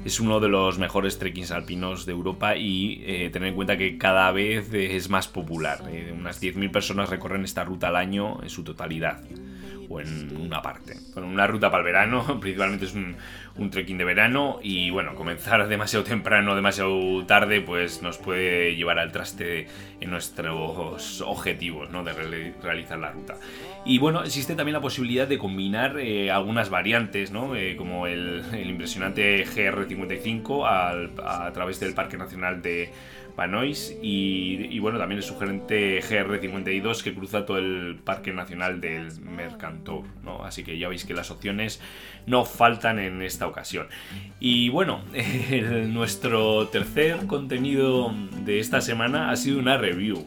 Es, 0.05 0.21
uno 0.21 0.41
de 0.41 0.49
los 0.49 0.79
mejores 0.79 1.19
trekkings 1.19 1.51
alpinos 1.51 2.07
de 2.07 2.13
Europa 2.13 2.57
y 2.57 3.03
eh, 3.05 3.31
tener 3.31 3.51
en 3.51 3.55
cuenta 3.55 3.77
que 3.77 3.99
cada 3.99 4.31
vez 4.33 4.73
es 4.73 5.11
más 5.11 5.29
popular. 5.29 5.83
Eh, 5.91 6.15
unas 6.17 6.41
10.000 6.43 6.71
personas 6.71 7.11
recorren 7.11 7.45
esta 7.45 7.65
ruta 7.65 7.89
al 7.89 7.97
año 7.97 8.43
en 8.43 8.49
su 8.49 8.65
totalidad 8.65 9.23
o 9.89 10.01
en 10.01 10.37
una 10.37 10.63
parte. 10.63 10.95
Bueno, 11.15 11.29
una 11.29 11.47
ruta 11.47 11.71
para 11.71 11.81
el 11.81 11.85
verano, 11.85 12.25
principalmente 12.41 12.87
es 12.87 12.95
un, 12.95 13.17
un 13.59 13.71
trekking 13.71 13.99
de 13.99 14.05
verano 14.05 14.59
y 14.63 14.91
bueno, 14.91 15.15
comenzar 15.15 15.67
demasiado 15.69 16.05
temprano, 16.05 16.55
demasiado 16.55 17.25
tarde, 17.27 17.61
pues 17.61 18.03
nos 18.03 18.19
puede 18.19 18.77
llevar 18.77 18.99
al 18.99 19.13
traste 19.13 19.67
en 20.01 20.11
nuestros 20.11 21.21
objetivos 21.23 21.91
¿no? 21.91 22.05
de 22.05 22.13
realizar 22.63 22.99
la 22.99 23.13
ruta. 23.13 23.37
Y 23.85 23.99
bueno, 23.99 24.25
existe 24.25 24.55
también 24.55 24.75
la 24.75 24.81
posibilidad 24.81 25.29
de 25.29 25.39
combinar 25.39 25.99
eh, 25.99 26.31
algunas 26.31 26.71
variantes, 26.71 27.31
¿no? 27.31 27.55
Eh, 27.55 27.77
como 27.77 28.07
el, 28.07 28.43
impresionante 28.67 29.47
GR55 29.47 30.67
a 31.25 31.53
través 31.53 31.79
del 31.79 31.95
Parque 31.95 32.17
Nacional 32.17 32.63
de 32.63 32.91
Panois 33.37 33.97
y, 34.03 34.79
bueno, 34.79 34.99
también 34.99 35.19
el 35.19 35.23
sugerente 35.23 36.01
GR52 36.01 37.03
que 37.03 37.15
cruza 37.15 37.45
todo 37.45 37.59
el 37.59 37.99
Parque 38.03 38.33
Nacional 38.33 38.81
del 38.81 39.21
Mercantour, 39.21 40.05
¿no? 40.25 40.43
Así 40.45 40.65
que 40.65 40.79
ya 40.79 40.89
veis 40.89 41.05
que 41.05 41.15
las 41.15 41.31
opciones 41.31 41.81
no 42.27 42.45
faltan 42.45 42.99
en 42.99 43.23
esta 43.23 43.47
ocasión. 43.47 43.89
Y 44.41 44.71
bueno, 44.71 45.03
nuestro 45.89 46.69
tercer 46.69 47.27
contenido 47.27 48.13
de 48.45 48.59
esta 48.59 48.81
semana 48.81 49.31
ha 49.31 49.37
sido 49.37 49.59
una 49.59 49.77
review. 49.77 50.25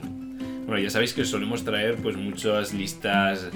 Bueno, 0.66 0.78
ya 0.78 0.92
sabéis 0.92 1.14
que 1.14 1.26
solemos 1.26 1.66
traer 1.66 1.96
pues 1.96 2.16
muchas 2.16 2.74
listas 2.74 3.50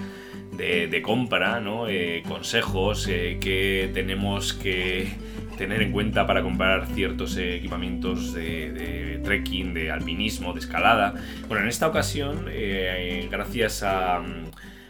de, 0.57 1.01
compra, 1.03 1.59
¿no? 1.59 1.87
Eh, 1.87 2.23
consejos 2.27 3.07
eh, 3.07 3.37
que 3.39 3.91
tenemos 3.93 4.53
que 4.53 5.09
tener 5.57 5.81
en 5.81 5.91
cuenta 5.91 6.25
para 6.25 6.41
comprar 6.41 6.87
ciertos 6.87 7.37
equipamientos 7.37 8.33
de, 8.33 9.19
trekking, 9.23 9.73
de 9.73 9.91
alpinismo, 9.91 10.53
de 10.53 10.59
escalada. 10.59 11.13
Bueno, 11.47 11.63
en 11.63 11.69
esta 11.69 11.87
ocasión, 11.87 12.45
eh, 12.49 13.27
gracias 13.31 13.83
a, 13.83 14.21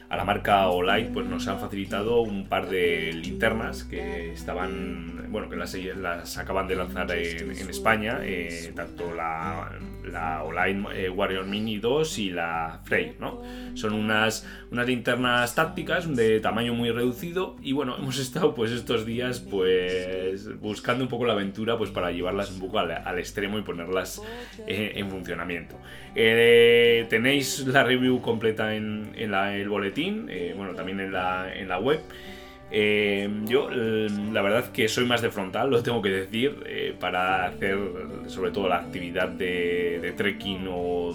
la 0.09 0.25
marca 0.25 0.67
Olight, 0.67 1.11
pues 1.11 1.25
nos 1.25 1.47
han 1.47 1.59
facilitado 1.59 2.21
un 2.21 2.47
par 2.47 2.69
de 2.69 3.13
linternas 3.13 3.83
que 3.83 4.31
estaban, 4.31 5.31
bueno, 5.31 5.49
que 5.49 5.55
las, 5.55 6.37
acaban 6.37 6.67
de 6.67 6.75
lanzar 6.75 7.11
en, 7.11 7.69
España, 7.69 8.19
eh, 8.21 8.71
tanto 8.75 9.13
la, 9.13 9.71
la 10.05 10.43
Olight 10.43 10.77
eh, 10.93 11.09
Warrior 11.09 11.45
Mini 11.45 11.77
2 11.77 12.19
y 12.19 12.29
la 12.31 12.81
Frey, 12.83 13.15
¿no? 13.19 13.41
Son 13.75 13.93
unas, 13.93 14.47
unas 14.71 14.87
linternas 14.87 15.55
tácticas 15.55 16.13
de 16.15 16.39
tamaño 16.39 16.73
muy 16.73 16.91
reducido 16.91 17.55
y 17.61 17.73
bueno, 17.73 17.97
hemos 17.99 18.19
estado 18.19 18.53
pues 18.53 18.71
estos 18.71 19.05
días 19.05 19.39
pues 19.39 20.59
buscando 20.59 21.03
un 21.03 21.09
poco 21.09 21.25
la 21.25 21.33
aventura 21.33 21.77
pues 21.77 21.89
para 21.89 22.11
llevarlas 22.11 22.51
un 22.51 22.59
poco 22.59 22.79
al, 22.79 23.19
extremo 23.19 23.57
y 23.57 23.61
ponerlas 23.61 24.21
eh, 24.67 24.93
en 24.95 25.09
funcionamiento. 25.09 25.79
Eh, 26.15 27.05
tenéis 27.09 27.65
la 27.67 27.83
review 27.83 28.21
completa 28.21 28.75
en, 28.75 29.13
el 29.15 29.69
boletín, 29.69 30.29
bueno, 30.55 30.73
también 30.75 30.99
en 30.99 31.11
la, 31.11 31.53
en 31.55 31.67
la 31.67 31.79
web. 31.79 32.01
Yo 32.73 33.69
la 33.69 34.41
verdad 34.41 34.71
que 34.71 34.87
soy 34.87 35.05
más 35.05 35.21
de 35.21 35.29
frontal, 35.29 35.69
lo 35.71 35.83
tengo 35.83 36.01
que 36.01 36.09
decir, 36.09 36.95
para 36.99 37.45
hacer 37.45 37.77
sobre 38.27 38.51
todo 38.51 38.67
la 38.67 38.77
actividad 38.77 39.29
de, 39.29 40.13
trekking 40.17 40.67
o 40.69 41.13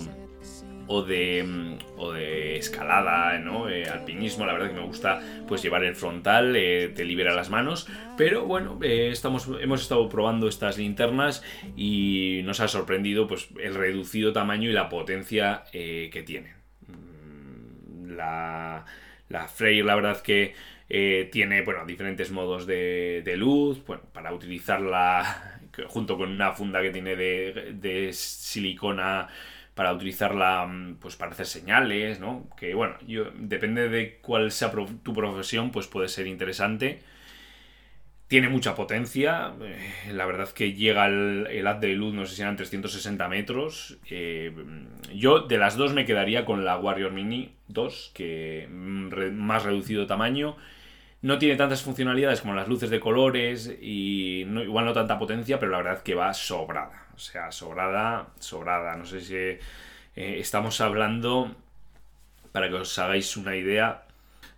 o 0.88 1.02
de, 1.02 1.44
mm, 1.44 1.78
o 1.98 2.12
de 2.12 2.56
escalada, 2.56 3.38
¿no? 3.38 3.68
Eh, 3.68 3.84
alpinismo, 3.84 4.46
la 4.46 4.54
verdad 4.54 4.68
que 4.68 4.80
me 4.80 4.86
gusta 4.86 5.20
pues 5.46 5.62
llevar 5.62 5.84
el 5.84 5.94
frontal, 5.94 6.56
eh, 6.56 6.88
te 6.88 7.04
libera 7.04 7.34
las 7.34 7.50
manos, 7.50 7.86
pero 8.16 8.46
bueno, 8.46 8.78
eh, 8.82 9.10
estamos, 9.12 9.48
hemos 9.60 9.82
estado 9.82 10.08
probando 10.08 10.48
estas 10.48 10.78
linternas 10.78 11.44
y 11.76 12.40
nos 12.44 12.60
ha 12.60 12.68
sorprendido 12.68 13.28
pues 13.28 13.48
el 13.60 13.74
reducido 13.74 14.32
tamaño 14.32 14.70
y 14.70 14.72
la 14.72 14.88
potencia 14.88 15.64
que 15.70 16.24
tienen. 16.26 16.54
Mm, 16.86 18.16
la, 18.16 18.86
la 19.28 19.46
Freyr, 19.46 19.84
la 19.84 19.94
verdad 19.94 20.20
que 20.22 20.54
tiene 20.88 21.62
bueno, 21.62 21.84
diferentes 21.84 22.30
modos 22.30 22.66
de, 22.66 23.22
de 23.24 23.36
luz, 23.36 23.84
bueno, 23.86 24.02
para 24.12 24.32
utilizarla 24.32 25.60
junto 25.86 26.16
con 26.16 26.30
una 26.30 26.52
funda 26.52 26.82
que 26.82 26.90
tiene 26.90 27.14
de, 27.16 27.72
de 27.74 28.12
silicona 28.12 29.28
para 29.78 29.92
utilizarla 29.92 30.66
mm, 30.66 30.96
pues 30.96 31.14
para 31.14 31.30
hacer 31.30 31.46
señales, 31.46 32.18
¿no? 32.18 32.48
Que 32.58 32.74
bueno, 32.74 32.96
yo, 33.06 33.30
depende 33.36 33.88
de 33.88 34.18
cuál 34.20 34.50
sea 34.50 34.72
tu 34.72 35.14
profesión, 35.14 35.70
pues 35.70 35.86
puede 35.86 36.08
ser 36.08 36.26
interesante. 36.26 37.00
Tiene 38.26 38.48
mucha 38.48 38.74
potencia, 38.74 39.54
eh, 39.62 40.12
la 40.12 40.26
verdad 40.26 40.50
que 40.50 40.74
llega 40.74 41.06
el, 41.06 41.46
el, 41.48 41.66
haz 41.66 41.80
de 41.80 41.94
luz, 41.94 42.12
no 42.12 42.26
sé 42.26 42.34
si 42.34 42.42
eran 42.42 42.56
360 42.56 43.28
metros. 43.28 43.98
Eh, 44.10 44.52
yo 45.14 45.40
de 45.40 45.58
las 45.58 45.76
dos 45.76 45.94
me 45.94 46.04
quedaría 46.04 46.44
con 46.44 46.64
la 46.64 46.76
Warrior 46.76 47.12
Mini 47.12 47.54
2, 47.68 48.10
que 48.14 48.66
mm, 48.68 49.32
más 49.32 49.62
reducido 49.62 50.06
tamaño. 50.06 50.56
No 51.20 51.38
tiene 51.38 51.56
tantas 51.56 51.82
funcionalidades 51.82 52.40
como 52.40 52.54
las 52.54 52.68
luces 52.68 52.90
de 52.90 53.00
colores 53.00 53.74
y 53.80 54.42
igual 54.42 54.84
no 54.84 54.92
tanta 54.92 55.18
potencia, 55.18 55.58
pero 55.58 55.72
la 55.72 55.78
verdad 55.78 56.02
que 56.02 56.14
va 56.14 56.32
sobrada. 56.32 57.08
O 57.14 57.18
sea, 57.18 57.50
sobrada, 57.50 58.28
sobrada. 58.38 58.94
No 58.96 59.04
sé 59.04 59.20
si 59.20 59.34
eh, 59.34 59.58
estamos 60.16 60.80
hablando, 60.80 61.54
para 62.52 62.68
que 62.68 62.76
os 62.76 62.98
hagáis 62.98 63.36
una 63.36 63.56
idea, 63.56 64.04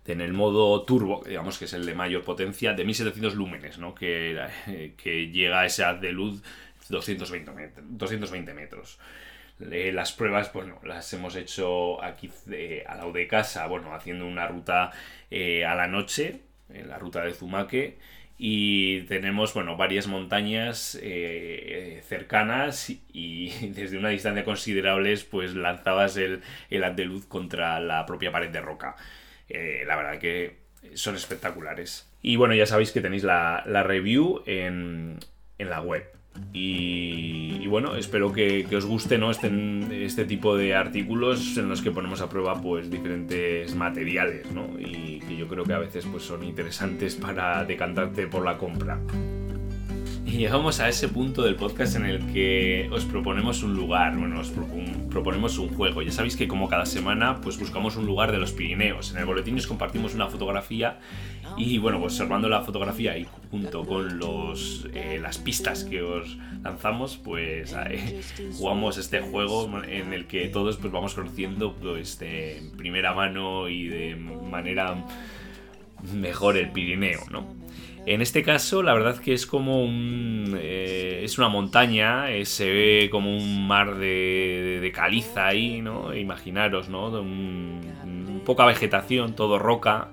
en 0.05 0.21
el 0.21 0.33
modo 0.33 0.83
turbo, 0.83 1.23
digamos 1.25 1.57
que 1.57 1.65
es 1.65 1.73
el 1.73 1.85
de 1.85 1.95
mayor 1.95 2.23
potencia, 2.23 2.73
de 2.73 2.83
1700 2.83 3.35
lúmenes, 3.35 3.77
¿no? 3.79 3.95
Que, 3.95 4.37
eh, 4.67 4.93
que 4.97 5.27
llega 5.31 5.61
a 5.61 5.65
ese 5.65 5.83
haz 5.83 5.99
de 5.99 6.11
luz 6.11 6.43
220 6.89 7.51
metros. 7.51 7.85
220 7.89 8.53
metros. 8.53 8.99
las 9.59 10.11
pruebas, 10.11 10.53
bueno, 10.53 10.79
las 10.83 11.11
hemos 11.13 11.35
hecho 11.35 12.03
aquí 12.03 12.29
al 12.85 12.97
lado 12.97 13.11
de 13.11 13.27
casa, 13.27 13.65
bueno, 13.67 13.95
haciendo 13.95 14.27
una 14.27 14.47
ruta 14.47 14.91
eh, 15.31 15.65
a 15.65 15.75
la 15.75 15.87
noche, 15.87 16.41
en 16.73 16.89
la 16.89 16.97
ruta 16.97 17.23
de 17.23 17.33
Zumaque 17.33 17.97
y 18.43 19.01
tenemos 19.03 19.53
bueno 19.53 19.77
varias 19.77 20.07
montañas 20.07 20.97
eh, 20.99 22.01
cercanas 22.07 22.89
y 22.89 23.49
desde 23.75 23.99
una 23.99 24.09
distancia 24.09 24.43
considerable 24.43 25.15
pues 25.29 25.53
lanzabas 25.53 26.17
el, 26.17 26.41
el 26.71 27.05
luz 27.05 27.27
contra 27.27 27.79
la 27.79 28.05
propia 28.07 28.31
pared 28.31 28.49
de 28.49 28.61
roca. 28.61 28.95
Eh, 29.47 29.83
la 29.85 29.95
verdad 29.95 30.17
que 30.17 30.57
son 30.95 31.15
espectaculares. 31.15 32.11
Y 32.23 32.35
bueno 32.35 32.55
ya 32.55 32.65
sabéis 32.65 32.91
que 32.91 33.01
tenéis 33.01 33.23
la, 33.23 33.63
la 33.67 33.83
review 33.83 34.41
en, 34.47 35.19
en 35.59 35.69
la 35.69 35.81
web 35.81 36.20
y, 36.53 37.65
bueno, 37.67 37.95
espero 37.95 38.33
que, 38.33 38.67
os 38.75 38.85
guste 38.85 39.19
este, 39.29 40.05
este, 40.05 40.25
tipo 40.25 40.57
de 40.57 40.75
artículos 40.75 41.57
en 41.57 41.69
los 41.69 41.81
que 41.81 41.91
ponemos 41.91 42.21
a 42.21 42.27
prueba 42.27 42.61
pues 42.61 42.91
diferentes 42.91 43.73
materiales 43.75 44.51
¿no? 44.51 44.67
y 44.77 45.19
que 45.19 45.37
yo 45.37 45.47
creo 45.47 45.63
que 45.63 45.73
a 45.73 45.79
veces 45.79 46.05
pues, 46.11 46.23
son 46.23 46.43
interesantes 46.43 47.15
para 47.15 47.63
decantarte 47.63 48.27
por 48.27 48.43
la 48.43 48.57
compra. 48.57 48.99
Y 50.25 50.37
llegamos 50.37 50.79
a 50.79 50.87
ese 50.87 51.07
punto 51.07 51.41
del 51.41 51.55
podcast 51.55 51.95
en 51.95 52.05
el 52.05 52.31
que 52.31 52.87
os 52.91 53.05
proponemos 53.05 53.63
un 53.63 53.75
lugar, 53.75 54.15
bueno, 54.15 54.39
os 54.39 54.51
proponemos 55.09 55.57
un 55.57 55.69
juego. 55.69 56.01
Ya 56.03 56.11
sabéis 56.11 56.35
que 56.35 56.47
como 56.47 56.69
cada 56.69 56.85
semana, 56.85 57.41
pues 57.41 57.59
buscamos 57.59 57.95
un 57.95 58.05
lugar 58.05 58.31
de 58.31 58.37
los 58.37 58.51
Pirineos. 58.51 59.11
En 59.11 59.17
el 59.17 59.25
boletín 59.25 59.57
os 59.57 59.65
compartimos 59.65 60.13
una 60.13 60.27
fotografía 60.27 60.99
y 61.57 61.79
bueno, 61.79 61.99
pues 61.99 62.13
observando 62.13 62.49
la 62.49 62.61
fotografía 62.61 63.17
y 63.17 63.27
junto 63.49 63.83
con 63.85 64.19
los, 64.19 64.87
eh, 64.93 65.19
las 65.21 65.37
pistas 65.39 65.83
que 65.83 66.01
os 66.01 66.37
lanzamos, 66.63 67.17
pues 67.17 67.75
jugamos 68.53 68.97
este 68.97 69.21
juego 69.21 69.69
en 69.83 70.13
el 70.13 70.27
que 70.27 70.47
todos 70.49 70.77
pues 70.77 70.93
vamos 70.93 71.15
conociendo 71.15 71.73
pues 71.73 72.19
de 72.19 72.71
primera 72.77 73.13
mano 73.13 73.67
y 73.69 73.87
de 73.87 74.15
manera 74.15 75.03
mejor 76.13 76.57
el 76.57 76.71
Pirineo, 76.71 77.21
¿no? 77.31 77.60
En 78.05 78.21
este 78.21 78.41
caso, 78.41 78.81
la 78.81 78.93
verdad 78.95 79.17
que 79.17 79.33
es 79.33 79.45
como 79.45 79.83
un. 79.83 80.57
eh, 80.59 81.21
es 81.23 81.37
una 81.37 81.49
montaña, 81.49 82.31
eh, 82.31 82.45
se 82.45 82.69
ve 82.69 83.09
como 83.11 83.35
un 83.37 83.67
mar 83.67 83.95
de, 83.95 84.79
de 84.81 84.91
caliza 84.91 85.47
ahí, 85.47 85.81
¿no? 85.81 86.13
Imaginaros, 86.15 86.89
¿no? 86.89 87.09
Un- 87.09 87.81
poca 88.43 88.65
vegetación, 88.65 89.35
todo 89.35 89.59
roca 89.59 90.09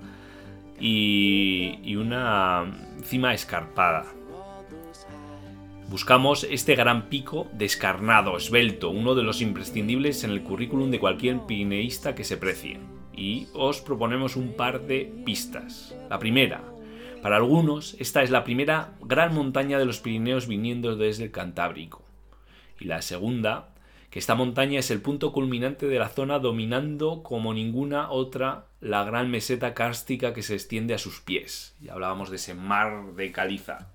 y, 0.79 1.79
y 1.83 1.95
una 1.95 2.65
cima 3.03 3.33
escarpada. 3.33 4.05
Buscamos 5.89 6.43
este 6.43 6.75
gran 6.75 7.09
pico 7.09 7.47
descarnado, 7.53 8.37
esbelto, 8.37 8.91
uno 8.91 9.15
de 9.15 9.23
los 9.23 9.41
imprescindibles 9.41 10.23
en 10.23 10.29
el 10.29 10.43
currículum 10.43 10.91
de 10.91 10.99
cualquier 10.99 11.39
pineísta 11.47 12.13
que 12.13 12.23
se 12.23 12.37
precie. 12.37 12.77
Y 13.17 13.47
os 13.55 13.81
proponemos 13.81 14.35
un 14.35 14.53
par 14.53 14.81
de 14.81 15.11
pistas. 15.25 15.95
La 16.07 16.19
primera, 16.19 16.61
para 17.21 17.35
algunos, 17.35 17.95
esta 17.99 18.23
es 18.23 18.29
la 18.29 18.43
primera 18.43 18.93
gran 19.01 19.33
montaña 19.33 19.77
de 19.77 19.85
los 19.85 19.99
Pirineos 19.99 20.47
viniendo 20.47 20.95
desde 20.95 21.25
el 21.25 21.31
Cantábrico. 21.31 22.03
Y 22.79 22.85
la 22.85 23.01
segunda, 23.01 23.69
que 24.09 24.19
esta 24.19 24.35
montaña 24.35 24.79
es 24.79 24.89
el 24.89 25.01
punto 25.01 25.31
culminante 25.31 25.87
de 25.87 25.99
la 25.99 26.09
zona 26.09 26.39
dominando 26.39 27.21
como 27.21 27.53
ninguna 27.53 28.09
otra 28.09 28.65
la 28.79 29.03
gran 29.03 29.29
meseta 29.29 29.73
kárstica 29.73 30.33
que 30.33 30.43
se 30.43 30.53
extiende 30.53 30.93
a 30.93 30.97
sus 30.97 31.19
pies. 31.19 31.75
Ya 31.81 31.93
hablábamos 31.93 32.29
de 32.29 32.37
ese 32.37 32.53
mar 32.53 33.13
de 33.15 33.31
caliza. 33.31 33.89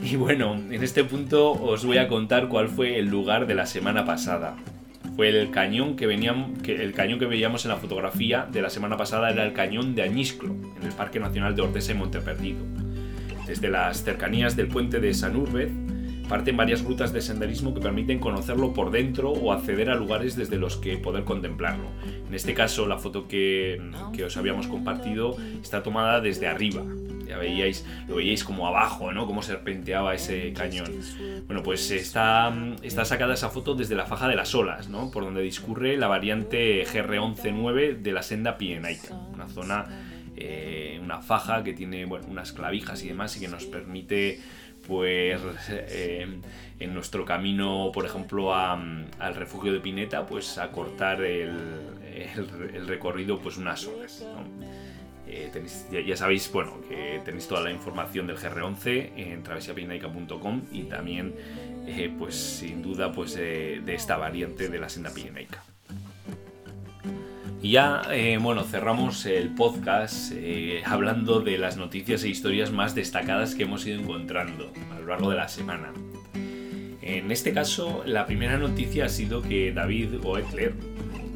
Y 0.00 0.16
bueno, 0.16 0.54
en 0.54 0.82
este 0.82 1.04
punto 1.04 1.52
os 1.52 1.84
voy 1.84 1.98
a 1.98 2.08
contar 2.08 2.48
cuál 2.48 2.68
fue 2.68 2.98
el 2.98 3.06
lugar 3.06 3.46
de 3.46 3.54
la 3.54 3.66
semana 3.66 4.04
pasada. 4.04 4.56
Fue 5.16 5.28
el 5.28 5.50
cañón 5.50 5.94
que 5.94 6.06
veníamos, 6.06 6.50
el 6.66 6.92
cañón 6.92 7.20
que 7.20 7.26
veíamos 7.26 7.64
en 7.64 7.70
la 7.70 7.76
fotografía 7.76 8.48
de 8.50 8.60
la 8.60 8.68
semana 8.68 8.96
pasada 8.96 9.30
era 9.30 9.44
el 9.44 9.52
cañón 9.52 9.94
de 9.94 10.02
Añisclo, 10.02 10.50
en 10.52 10.82
el 10.82 10.92
Parque 10.92 11.20
Nacional 11.20 11.54
de 11.54 11.62
Ortesa 11.62 11.92
y 11.92 11.94
Monteperdido. 11.94 12.58
Desde 13.46 13.68
las 13.68 14.02
cercanías 14.02 14.56
del 14.56 14.66
puente 14.66 14.98
de 14.98 15.14
Sanúrbez 15.14 15.70
parten 16.28 16.56
varias 16.56 16.82
rutas 16.82 17.12
de 17.12 17.20
senderismo 17.20 17.74
que 17.74 17.80
permiten 17.80 18.18
conocerlo 18.18 18.72
por 18.72 18.90
dentro 18.90 19.30
o 19.30 19.52
acceder 19.52 19.90
a 19.90 19.94
lugares 19.94 20.34
desde 20.34 20.56
los 20.56 20.78
que 20.78 20.96
poder 20.96 21.22
contemplarlo. 21.22 21.84
En 22.26 22.34
este 22.34 22.54
caso, 22.54 22.86
la 22.86 22.98
foto 22.98 23.28
que 23.28 23.78
os 24.26 24.36
habíamos 24.36 24.66
compartido 24.66 25.36
está 25.62 25.82
tomada 25.84 26.20
desde 26.20 26.48
arriba. 26.48 26.82
Ya 27.34 27.40
veíais, 27.40 27.84
lo 28.06 28.14
veíais 28.16 28.44
como 28.44 28.68
abajo, 28.68 29.10
¿no? 29.12 29.26
Cómo 29.26 29.42
serpenteaba 29.42 30.14
ese 30.14 30.52
cañón. 30.52 30.86
Bueno, 31.46 31.64
pues 31.64 31.90
está, 31.90 32.54
está 32.82 33.04
sacada 33.04 33.34
esa 33.34 33.50
foto 33.50 33.74
desde 33.74 33.96
la 33.96 34.06
faja 34.06 34.28
de 34.28 34.36
las 34.36 34.54
olas, 34.54 34.88
¿no? 34.88 35.10
Por 35.10 35.24
donde 35.24 35.42
discurre 35.42 35.96
la 35.96 36.06
variante 36.06 36.86
GR119 36.86 37.96
de 37.98 38.12
la 38.12 38.22
senda 38.22 38.56
Pirenaica. 38.56 39.14
Una 39.32 39.48
zona, 39.48 39.86
eh, 40.36 41.00
una 41.02 41.22
faja 41.22 41.64
que 41.64 41.72
tiene 41.72 42.04
unas 42.04 42.52
clavijas 42.52 43.02
y 43.02 43.08
demás 43.08 43.36
y 43.36 43.40
que 43.40 43.48
nos 43.48 43.64
permite 43.64 44.40
pues 44.86 45.40
eh, 45.70 46.40
en 46.78 46.94
nuestro 46.94 47.24
camino, 47.24 47.90
por 47.92 48.06
ejemplo, 48.06 48.54
al 48.54 49.34
refugio 49.34 49.72
de 49.72 49.80
Pineta, 49.80 50.24
pues 50.24 50.58
acortar 50.58 51.22
el 51.22 52.86
recorrido 52.86 53.40
pues 53.40 53.56
unas 53.56 53.84
horas. 53.86 54.24
¿no? 54.24 54.93
Eh, 55.26 55.50
ya, 56.06 56.16
sabéis, 56.16 56.50
bueno, 56.52 56.80
que 56.88 57.20
tenéis 57.24 57.48
toda 57.48 57.62
la 57.62 57.70
información 57.70 58.26
del 58.26 58.36
GR11 58.36 59.12
en 59.16 59.42
travesiapinaica.com 59.42 60.62
y 60.70 60.82
también, 60.82 61.34
eh, 61.86 62.12
pues 62.18 62.34
sin 62.34 62.82
duda, 62.82 63.12
pues 63.12 63.34
de 63.34 63.82
esta 63.94 64.16
variante 64.16 64.68
de 64.68 64.78
la 64.78 64.88
senda 64.88 65.10
pirenaica. 65.10 65.62
Y 67.62 67.70
ya, 67.70 68.02
eh, 68.10 68.38
bueno, 68.38 68.62
cerramos 68.64 69.24
el 69.24 69.54
podcast 69.54 70.34
hablando 70.84 71.40
de 71.40 71.56
las 71.56 71.78
noticias 71.78 72.22
e 72.24 72.28
historias 72.28 72.70
más 72.70 72.94
destacadas 72.94 73.54
que 73.54 73.62
hemos 73.62 73.86
ido 73.86 73.98
encontrando 74.00 74.70
a 74.94 75.00
lo 75.00 75.06
largo 75.06 75.30
de 75.30 75.36
la 75.36 75.48
semana. 75.48 75.92
En 77.00 77.30
este 77.30 77.52
caso, 77.52 78.02
la 78.06 78.26
primera 78.26 78.58
noticia 78.58 79.06
ha 79.06 79.08
sido 79.08 79.40
que 79.42 79.72
David 79.72 80.20
Oetler, 80.24 80.74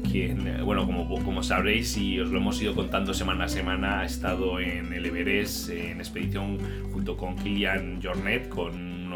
quien, 0.01 0.47
eh, 0.47 0.61
bueno, 0.61 0.85
como, 0.85 1.07
como 1.23 1.43
sabréis 1.43 1.97
y 1.97 2.19
os 2.19 2.29
lo 2.29 2.39
hemos 2.39 2.61
ido 2.61 2.75
contando 2.75 3.13
semana 3.13 3.45
a 3.45 3.49
semana, 3.49 4.01
ha 4.01 4.05
estado 4.05 4.59
en 4.59 4.93
el 4.93 5.05
Everest 5.05 5.69
en 5.69 5.99
expedición 5.99 6.57
junto 6.91 7.17
con 7.17 7.35
Kilian 7.35 8.01
Jornet 8.01 8.49
con, 8.49 9.11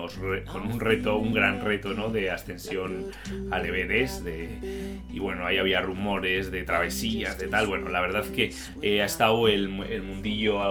con 0.46 0.68
un 0.68 0.80
reto, 0.80 1.18
un 1.18 1.34
gran 1.34 1.64
reto, 1.64 1.94
¿no? 1.94 2.10
De 2.10 2.30
ascensión 2.32 3.06
al 3.52 3.66
Everest. 3.66 4.24
De, 4.24 5.00
y 5.12 5.20
bueno, 5.20 5.46
ahí 5.46 5.58
había 5.58 5.82
rumores 5.82 6.52
de 6.52 6.64
travesías, 6.64 7.38
de 7.38 7.48
tal. 7.48 7.68
Bueno, 7.68 7.90
la 7.90 8.02
verdad 8.02 8.26
que 8.26 8.54
eh, 8.82 9.02
ha 9.02 9.06
estado 9.06 9.48
el, 9.48 9.82
el 9.90 10.04
mundillo 10.04 10.62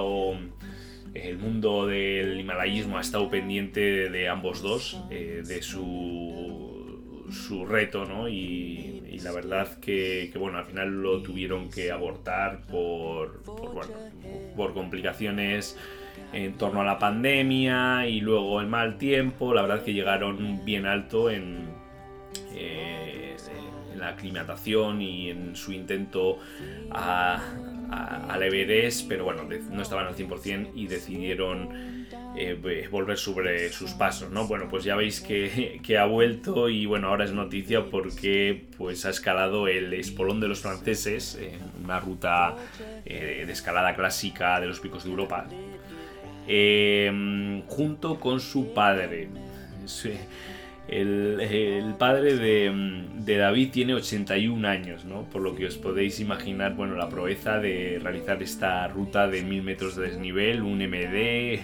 el 1.15 1.39
mundo 1.39 1.87
del 1.87 2.41
himalayismo 2.41 2.97
ha 2.97 3.01
estado 3.01 3.29
pendiente 3.29 3.81
de, 3.81 4.11
de 4.11 4.29
ambos 4.29 4.63
dos, 4.63 4.99
eh, 5.11 5.43
de 5.47 5.63
su, 5.63 6.82
su 7.31 7.65
reto, 7.67 8.05
¿no? 8.05 8.29
Y, 8.29 9.19
la 9.23 9.31
verdad 9.33 9.79
que, 9.79 10.33
bueno, 10.37 10.59
al 10.59 10.65
final 10.65 11.01
lo 11.03 11.23
tuvieron 11.23 11.71
que 11.71 11.93
abortar 11.93 12.63
por, 12.67 13.43
por, 13.43 13.73
bueno, 13.73 13.93
por 14.57 14.75
complicaciones 14.75 15.79
en 16.33 16.55
torno 16.55 16.81
a 16.81 16.85
la 16.85 16.99
pandemia 16.99 18.09
y 18.09 18.21
luego 18.21 18.61
el 18.61 18.67
mal 18.67 18.99
tiempo. 18.99 19.55
La 19.55 19.63
verdad 19.63 19.85
que 19.85 19.93
llegaron 19.93 20.65
bien 20.65 20.87
alto 20.87 21.31
en, 21.31 21.69
eh, 22.55 23.37
en 23.93 23.99
la 24.01 24.09
aclimatación 24.09 25.01
y 25.01 25.31
en 25.31 25.55
su 25.55 25.73
intento 25.73 26.39
a, 26.91 27.41
a- 27.91 28.33
al 28.33 28.43
Everest, 28.43 29.07
pero 29.09 29.25
bueno, 29.25 29.43
no 29.71 29.83
estaban 29.83 30.07
al 30.07 30.15
100% 30.17 30.71
y 30.75 30.87
decidieron 30.89 32.07
eh, 32.37 32.59
ve- 32.61 32.89
volver 32.89 33.19
sobre 33.19 33.71
sus 33.71 33.93
pasos, 33.93 34.31
¿no? 34.31 34.47
Bueno, 34.47 34.67
pues 34.69 34.85
ya 34.85 34.97
veis 34.97 35.21
que, 35.83 35.99
ha 35.99 36.05
vuelto 36.07 36.69
y 36.69 36.87
bueno, 36.87 37.09
ahora 37.09 37.25
es 37.25 37.33
noticia 37.33 37.85
porque 37.87 38.65
pues 38.79 39.05
ha 39.05 39.11
escalado 39.11 39.69
el 39.69 39.93
espolón 39.95 40.41
de 40.41 40.49
los 40.49 40.61
franceses, 40.61 41.39
una 41.83 42.01
ruta 42.01 42.57
eh, 43.05 43.45
de 43.47 43.53
escalada 43.53 43.95
clásica 43.95 44.61
de 44.61 44.67
los 44.67 44.81
picos 44.81 45.05
de 45.05 45.11
Europa, 45.11 45.47
eh, 46.49 47.63
junto 47.69 48.19
con 48.19 48.41
su 48.41 48.73
padre. 48.73 49.29
El, 50.89 51.95
padre 51.99 52.37
de, 52.37 53.05
de 53.19 53.37
David 53.37 53.71
tiene 53.71 53.95
81 53.95 54.67
años, 54.69 55.05
¿no? 55.05 55.23
Por 55.31 55.41
lo 55.43 55.55
que 55.55 55.67
os 55.67 55.79
podéis 55.79 56.21
imaginar, 56.21 56.75
bueno, 56.75 56.97
la 56.97 57.09
proeza 57.09 57.59
de 57.61 57.99
realizar 58.03 58.43
esta 58.43 58.87
ruta 58.89 59.29
de 59.29 59.43
1000 59.43 59.63
metros 59.63 59.97
de 59.97 60.09
desnivel, 60.09 60.63
un 60.63 60.79
MD, 60.83 61.61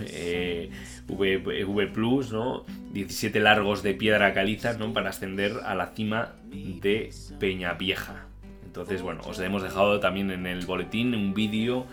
eh, 0.00 0.70
v, 1.08 1.64
V 1.64 1.86
Plus, 1.88 2.32
¿no? 2.32 2.64
17 2.92 3.40
largos 3.40 3.82
de 3.82 3.94
piedra 3.94 4.32
caliza, 4.32 4.74
¿no? 4.74 4.92
Para 4.92 5.10
ascender 5.10 5.52
a 5.64 5.74
la 5.74 5.88
cima 5.88 6.34
de 6.50 7.10
Peña 7.38 7.74
Vieja. 7.74 8.26
Entonces, 8.64 9.02
bueno, 9.02 9.22
os 9.24 9.38
hemos 9.40 9.62
dejado 9.62 9.98
también 9.98 10.30
en 10.30 10.46
el 10.46 10.64
boletín 10.64 11.14
un 11.14 11.34
vídeo 11.34 11.86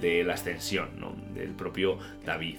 de 0.00 0.24
la 0.24 0.34
ascensión, 0.34 0.88
¿no? 0.98 1.14
Del 1.34 1.50
propio 1.50 1.98
David. 2.24 2.56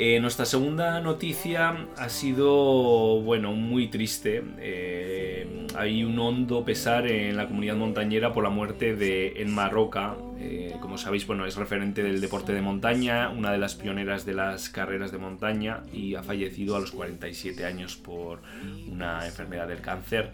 Eh, 0.00 0.20
nuestra 0.20 0.44
segunda 0.44 1.00
noticia 1.00 1.88
ha 1.96 2.08
sido, 2.08 3.20
bueno, 3.20 3.52
muy 3.54 3.88
triste. 3.88 4.44
Eh, 4.60 5.66
hay 5.74 6.04
un 6.04 6.16
hondo 6.20 6.64
pesar 6.64 7.08
en 7.08 7.36
la 7.36 7.48
comunidad 7.48 7.74
montañera 7.74 8.32
por 8.32 8.44
la 8.44 8.50
muerte 8.50 8.94
de 8.94 9.42
Enma 9.42 9.68
Roca. 9.68 10.14
Eh, 10.38 10.76
como 10.80 10.98
sabéis, 10.98 11.26
bueno, 11.26 11.46
es 11.46 11.56
referente 11.56 12.04
del 12.04 12.20
deporte 12.20 12.52
de 12.52 12.62
montaña, 12.62 13.30
una 13.30 13.50
de 13.50 13.58
las 13.58 13.74
pioneras 13.74 14.24
de 14.24 14.34
las 14.34 14.68
carreras 14.68 15.10
de 15.10 15.18
montaña 15.18 15.82
y 15.92 16.14
ha 16.14 16.22
fallecido 16.22 16.76
a 16.76 16.80
los 16.80 16.92
47 16.92 17.64
años 17.64 17.96
por 17.96 18.40
una 18.88 19.26
enfermedad 19.26 19.66
del 19.66 19.80
cáncer. 19.80 20.30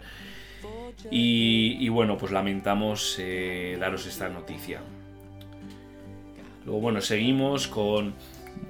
Y, 1.09 1.89
bueno, 1.89 2.19
pues 2.19 2.31
lamentamos 2.31 3.19
daros 3.79 4.05
esta 4.05 4.29
noticia. 4.29 4.81
Luego, 6.65 6.81
bueno, 6.81 7.01
seguimos 7.01 7.67
con 7.67 8.13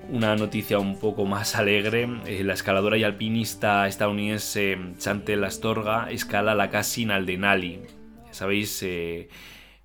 una 0.09 0.35
noticia 0.35 0.79
un 0.79 0.99
poco 0.99 1.25
más 1.25 1.55
alegre. 1.55 2.07
Eh, 2.25 2.43
la 2.43 2.53
escaladora 2.53 2.97
y 2.97 3.03
alpinista 3.03 3.87
estadounidense 3.87 4.77
Chantel 4.97 5.43
Astorga 5.43 6.09
escala 6.11 6.55
la 6.55 6.69
Cassin 6.69 7.11
al 7.11 7.25
Denali. 7.25 7.81
Ya 8.27 8.33
sabéis, 8.33 8.81
eh, 8.83 9.29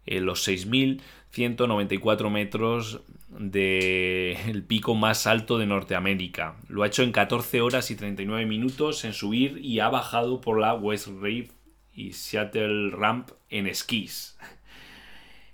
eh, 0.06 0.20
los 0.20 0.46
6.194 0.46 2.30
metros 2.30 3.02
del 3.28 4.64
pico 4.66 4.94
más 4.94 5.26
alto 5.26 5.58
de 5.58 5.66
Norteamérica. 5.66 6.56
Lo 6.68 6.82
ha 6.82 6.88
hecho 6.88 7.02
en 7.02 7.12
14 7.12 7.60
horas 7.60 7.90
y 7.90 7.96
39 7.96 8.44
minutos 8.46 9.04
en 9.04 9.12
subir 9.12 9.58
y 9.62 9.80
ha 9.80 9.88
bajado 9.88 10.40
por 10.40 10.58
la 10.58 10.74
West 10.74 11.08
Reef 11.20 11.50
y 11.94 12.12
Seattle 12.12 12.90
Ramp 12.90 13.30
en 13.48 13.66
esquís. 13.66 14.36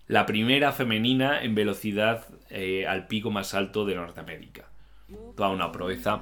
La 0.08 0.24
primera 0.26 0.72
femenina 0.72 1.42
en 1.42 1.54
velocidad 1.54 2.26
eh, 2.50 2.86
al 2.86 3.06
pico 3.06 3.30
más 3.30 3.54
alto 3.54 3.84
de 3.84 3.96
Norteamérica. 3.96 4.64
Toda 5.36 5.48
una 5.48 5.72
proeza. 5.72 6.20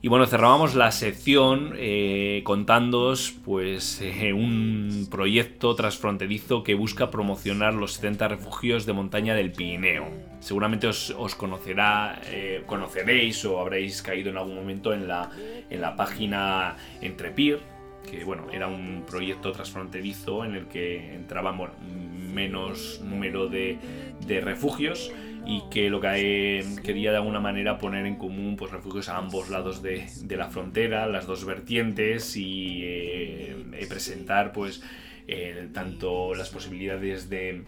Y 0.00 0.06
bueno, 0.06 0.26
cerrábamos 0.26 0.76
la 0.76 0.92
sección 0.92 1.74
eh, 1.76 2.42
contándoos 2.44 3.34
pues, 3.44 4.00
eh, 4.00 4.32
un 4.32 5.08
proyecto 5.10 5.74
transfronterizo 5.74 6.62
que 6.62 6.74
busca 6.74 7.10
promocionar 7.10 7.74
los 7.74 7.94
70 7.94 8.28
refugios 8.28 8.86
de 8.86 8.92
montaña 8.92 9.34
del 9.34 9.50
Pirineo. 9.50 10.06
Seguramente 10.38 10.86
os, 10.86 11.34
conocerá, 11.36 12.22
eh, 12.26 12.62
conoceréis 12.66 13.44
o 13.44 13.58
habréis 13.58 14.00
caído 14.00 14.30
en 14.30 14.36
algún 14.36 14.54
momento 14.54 14.94
en 14.94 15.08
la, 15.08 15.30
en 15.68 15.80
la 15.80 15.96
página 15.96 16.76
Entrepir, 17.00 17.58
que 18.10 18.24
bueno, 18.24 18.46
era 18.52 18.68
un 18.68 19.04
proyecto 19.06 19.52
transfronterizo 19.52 20.44
en 20.44 20.54
el 20.54 20.66
que 20.66 21.14
entraban 21.14 21.58
menos 22.32 23.00
número 23.04 23.48
de, 23.48 23.78
refugios 24.42 25.12
y 25.46 25.62
que 25.70 25.88
lo 25.88 26.00
que 26.00 26.64
quería 26.82 27.10
de 27.10 27.16
alguna 27.16 27.40
manera 27.40 27.78
poner 27.78 28.06
en 28.06 28.16
común 28.16 28.56
pues 28.56 28.70
refugios 28.70 29.08
a 29.08 29.16
ambos 29.16 29.48
lados 29.48 29.82
de, 29.82 30.06
la 30.28 30.48
frontera, 30.48 31.06
las 31.06 31.26
dos 31.26 31.44
vertientes 31.44 32.36
y 32.36 32.80
eh, 32.82 33.86
presentar 33.88 34.52
pues 34.52 34.82
eh, 35.26 35.68
tanto 35.72 36.34
las 36.34 36.50
posibilidades 36.50 37.30
de, 37.30 37.64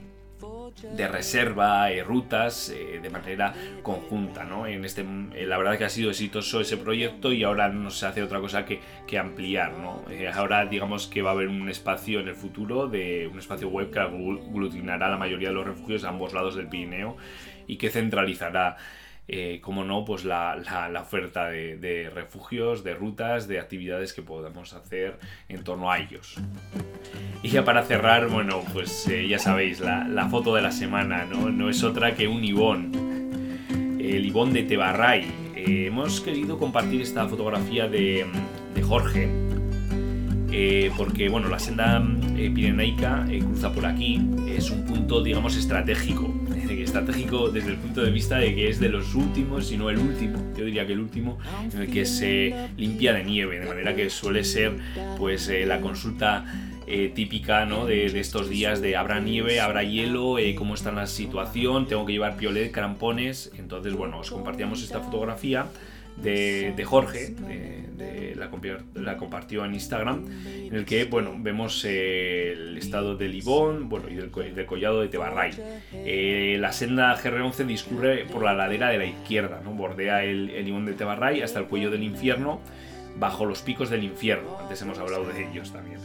de 0.83 1.09
reserva 1.09 1.93
y 1.93 2.03
rutas 2.03 2.71
eh, 2.71 3.01
de 3.03 3.11
manera 3.11 3.55
conjunta. 3.83 4.45
¿no? 4.45 4.67
En 4.67 4.85
este, 4.85 5.05
la 5.47 5.59
verdad 5.59 5.79
que 5.79 5.85
ha 5.85 5.91
sido 5.91 6.11
exitoso 6.11 6.61
ese 6.61 6.77
proyecto 6.77 7.33
y 7.33 7.45
ahora 7.45 7.69
no 7.69 7.91
se 7.91 8.07
hace 8.07 8.23
otra 8.23 8.41
cosa 8.41 8.65
que, 8.65 8.81
que 9.07 9.19
ampliar. 9.19 9.73
¿no? 9.79 10.05
ahora 10.35 10.67
digamos 10.67 11.07
que 11.07 11.23
va 11.23 11.31
a 11.31 11.33
haber 11.35 11.49
un 11.49 11.69
espacio 11.69 12.21
en 12.21 12.29
el 12.29 12.35
futuro, 12.35 12.89
de 12.89 13.29
un 13.31 13.39
espacio 13.39 13.69
web 13.69 13.91
que 13.91 13.99
aglutinará 13.99 15.09
la 15.09 15.17
mayoría 15.17 15.49
de 15.49 15.55
los 15.55 15.67
refugios 15.67 16.05
a 16.05 16.09
ambos 16.09 16.33
lados 16.33 16.57
del 16.57 16.69
Pirineo 16.69 17.17
y 17.67 17.77
que 17.77 17.91
centralizará, 17.91 18.77
eh, 19.33 19.61
como 19.61 19.85
no, 19.85 20.05
pues 20.05 20.25
la, 20.25 20.61
oferta 21.01 21.51
de, 21.51 22.11
refugios, 22.13 22.83
de 22.83 22.97
rutas, 22.97 23.47
de 23.47 23.61
actividades 23.61 24.13
que 24.13 24.23
podamos 24.23 24.73
hacer 24.73 25.21
en 25.49 25.63
torno 25.63 25.89
a 25.89 26.01
ellos. 26.01 26.35
Y 27.41 27.51
ya 27.51 27.65
para 27.65 27.85
cerrar, 27.85 28.27
bueno, 28.27 28.65
pues 28.73 29.07
eh, 29.07 29.29
ya 29.29 29.39
sabéis, 29.39 29.79
la, 29.79 30.29
foto 30.29 30.53
de 30.57 30.63
la 30.63 30.73
semana, 30.73 31.27
¿no? 31.27 31.49
No 31.49 31.71
es 31.71 31.85
otra 31.85 32.17
que 32.17 32.27
un 32.27 32.43
Ibón, 32.43 32.91
el 34.01 34.27
Ibón 34.27 34.53
de 34.53 34.65
Tebarray. 34.65 35.31
Eh, 35.55 35.85
hemos 35.87 36.21
querido 36.21 36.59
compartir 36.59 37.01
esta 37.01 37.29
fotografía 37.29 37.87
de, 37.87 38.27
de 38.75 38.83
Jorge, 38.83 39.29
porque 40.97 41.29
bueno, 41.29 41.49
la 41.49 41.61
senda 41.61 42.05
pirenaica 42.35 43.25
cruza 43.39 43.73
por 43.73 43.87
aquí, 43.87 44.21
es 44.49 44.71
un 44.71 44.85
punto, 44.85 45.23
digamos, 45.23 45.57
estratégico 45.57 46.35
estratégico 46.91 47.51
desde 47.51 47.71
el 47.71 47.77
punto 47.77 48.03
de 48.03 48.11
vista 48.11 48.39
de 48.39 48.53
que 48.53 48.69
es 48.69 48.81
de 48.81 48.89
los 48.89 49.15
últimos, 49.15 49.69
si 49.69 49.77
no 49.77 49.91
el 49.91 49.99
último, 49.99 50.39
yo 50.57 50.65
diría 50.65 50.85
que 50.89 50.93
el 50.93 50.99
último, 50.99 51.39
en 51.73 51.83
el 51.83 51.89
que 51.89 52.05
se 52.05 52.53
limpia 52.77 53.13
de 53.13 53.23
nieve, 53.23 53.61
de 53.61 53.67
manera 53.67 53.95
que 53.95 54.11
suele 54.11 54.43
ser 54.43 54.73
pues 55.17 55.49
eh, 55.49 55.67
la 55.67 55.81
consulta 55.81 56.45
eh, 56.89 57.13
típica 57.15 57.65
¿no? 57.65 57.87
de, 57.87 58.07
estos 58.19 58.51
días 58.51 58.83
de 58.83 58.97
habrá 58.97 59.21
nieve, 59.21 59.61
habrá 59.61 59.85
hielo, 59.85 60.41
eh, 60.41 60.57
cómo 60.57 60.75
está 60.75 60.91
la 60.91 61.07
situación, 61.07 61.87
tengo 61.87 62.05
que 62.07 62.13
llevar 62.13 62.37
piolet, 62.37 62.73
crampones, 62.73 63.53
entonces 63.57 63.95
bueno, 63.95 64.19
os 64.19 64.31
compartíamos 64.33 64.83
esta 64.83 64.99
fotografía 64.99 65.67
de, 66.23 66.85
Jorge, 66.85 67.35
de, 67.97 68.37
la, 68.95 69.17
compartió 69.17 69.65
en 69.65 69.75
Instagram, 69.75 70.25
en 70.47 70.75
el 70.75 70.85
que 70.85 71.05
bueno, 71.05 71.35
vemos 71.39 71.85
eh, 71.87 72.53
el 72.53 72.79
estado 72.79 73.17
de 73.17 73.29
Libón 73.29 73.89
bueno, 73.89 74.09
y 74.09 74.15
del, 74.15 74.31
collado 74.31 75.01
de 75.01 75.09
Tebarray. 75.09 75.53
Eh, 75.93 76.57
la 76.61 76.73
senda 76.73 77.17
GR11 77.17 77.67
discurre 77.67 78.25
por 78.25 78.43
la 78.43 78.55
ladera 78.55 78.89
de 78.89 78.99
la 78.99 79.07
izquierda, 79.07 79.61
¿no? 79.65 79.73
bordea 79.73 80.25
el, 80.25 80.51
el 80.51 80.65
Libón 80.65 80.87
de 80.87 80.93
Tebarray 80.95 81.43
hasta 81.43 81.59
el 81.59 81.67
cuello 81.67 81.91
del 81.91 82.03
infierno, 82.03 82.61
bajo 83.19 83.45
los 83.45 83.63
picos 83.63 83.91
del 83.91 84.05
infierno. 84.05 84.59
Antes 84.61 84.81
hemos 84.83 84.99
hablado 84.99 85.25
de 85.25 85.51
ellos 85.51 85.73
también. 85.73 85.99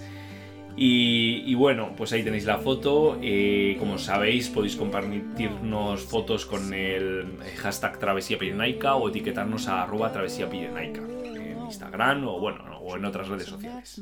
Y, 0.77 1.55
bueno, 1.55 1.93
pues 1.95 2.11
ahí 2.11 2.23
tenéis 2.23 2.45
la 2.45 2.57
foto. 2.57 3.17
Eh, 3.21 3.77
como 3.79 3.97
sabéis, 3.97 4.49
podéis 4.49 4.75
compartirnos 4.75 6.01
fotos 6.03 6.45
con 6.45 6.73
el 6.73 7.37
hashtag 7.61 7.97
Travesía 7.97 8.37
Pirenaica 8.37 8.95
o 8.95 9.07
etiquetarnos 9.07 9.67
a 9.69 9.83
arroba 9.83 10.11
Travesía 10.11 10.49
en 10.51 11.63
Instagram 11.65 12.27
o 12.27 12.39
bueno, 12.39 12.77
o 12.79 12.97
en 12.97 13.05
otras 13.05 13.29
redes 13.29 13.47
sociales. 13.47 14.01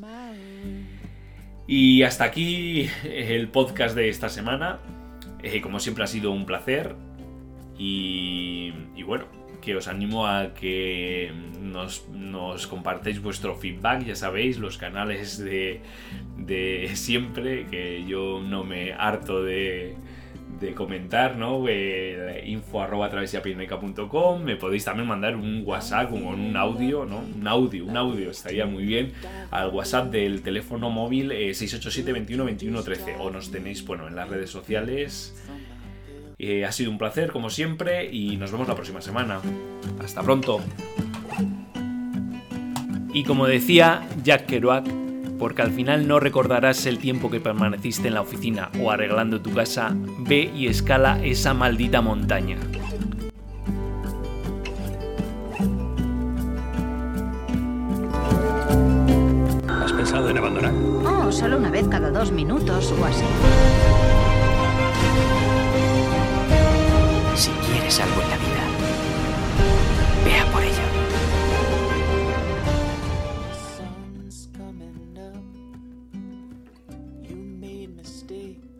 Y 1.67 2.03
hasta 2.03 2.23
aquí 2.23 2.89
el 3.05 3.49
podcast 3.49 3.95
de 3.95 4.09
esta 4.09 4.29
semana. 4.29 4.79
Eh, 5.43 5.61
como 5.61 5.79
siempre 5.79 6.03
ha 6.05 6.07
sido 6.07 6.31
un 6.31 6.45
placer. 6.45 6.95
y 7.77 9.03
bueno, 9.05 9.25
que 9.63 9.75
os 9.75 9.87
animo 9.87 10.27
a 10.27 10.53
que 10.53 11.31
nos, 11.61 12.07
nos 12.09 12.67
compartáis 12.67 13.21
vuestro 13.21 13.55
feedback, 13.55 14.03
ya 14.03 14.15
sabéis, 14.15 14.59
los 14.59 14.77
canales 14.77 15.37
de, 15.37 15.79
de 16.37 16.91
siempre, 16.95 17.65
que 17.67 18.03
yo 18.05 18.41
no 18.41 18.63
me 18.63 18.93
harto 18.93 19.41
de, 19.43 19.95
comentar, 20.75 21.35
¿no? 21.35 21.65
Eh, 21.67 22.43
info 22.45 22.81
arroba 22.81 23.09
me 23.09 24.55
podéis 24.55 24.85
también 24.85 25.07
mandar 25.09 25.35
un 25.35 25.61
WhatsApp 25.65 26.09
con 26.09 26.23
un 26.23 26.55
audio, 26.55 27.05
¿no? 27.05 27.19
Un 27.19 27.45
audio, 27.45 27.85
un 27.85 27.97
audio, 27.97 28.31
estaría 28.31 28.65
muy 28.65 28.85
bien, 28.85 29.11
al 29.51 29.71
WhatsApp 29.71 30.09
del 30.09 30.41
teléfono 30.41 30.89
móvil 30.89 31.31
687 31.31 32.13
21 32.13 32.45
21 32.45 32.81
13 32.81 33.15
o 33.19 33.29
nos 33.29 33.51
tenéis, 33.51 33.85
bueno, 33.85 34.07
en 34.07 34.15
las 34.15 34.29
redes 34.29 34.51
sociales 34.51 35.35
eh, 36.45 36.65
ha 36.65 36.71
sido 36.73 36.91
un 36.91 36.97
placer, 36.97 37.31
como 37.31 37.49
siempre, 37.49 38.11
y 38.11 38.35
nos 38.35 38.51
vemos 38.51 38.67
la 38.67 38.75
próxima 38.75 39.01
semana. 39.01 39.39
Hasta 40.03 40.21
pronto. 40.21 40.59
Y 43.13 43.23
como 43.23 43.47
decía 43.47 44.01
Jack 44.23 44.47
Kerouac, 44.47 44.85
porque 45.39 45.61
al 45.61 45.71
final 45.71 46.05
no 46.05 46.19
recordarás 46.19 46.85
el 46.85 46.97
tiempo 46.97 47.31
que 47.31 47.39
permaneciste 47.39 48.09
en 48.09 48.15
la 48.15 48.21
oficina 48.21 48.71
o 48.81 48.91
arreglando 48.91 49.41
tu 49.41 49.53
casa, 49.53 49.95
ve 50.19 50.51
y 50.53 50.67
escala 50.67 51.23
esa 51.23 51.53
maldita 51.53 52.01
montaña. 52.01 52.57
¿Has 59.69 59.93
pensado 59.93 60.29
en 60.29 60.37
abandonar? 60.37 60.73
Oh, 61.05 61.31
solo 61.31 61.57
una 61.57 61.69
vez 61.69 61.87
cada 61.87 62.11
dos 62.11 62.31
minutos 62.31 62.93
o 62.99 63.05
así. 63.05 63.23
algo 67.99 68.21
en 68.21 68.29
la. 68.29 68.42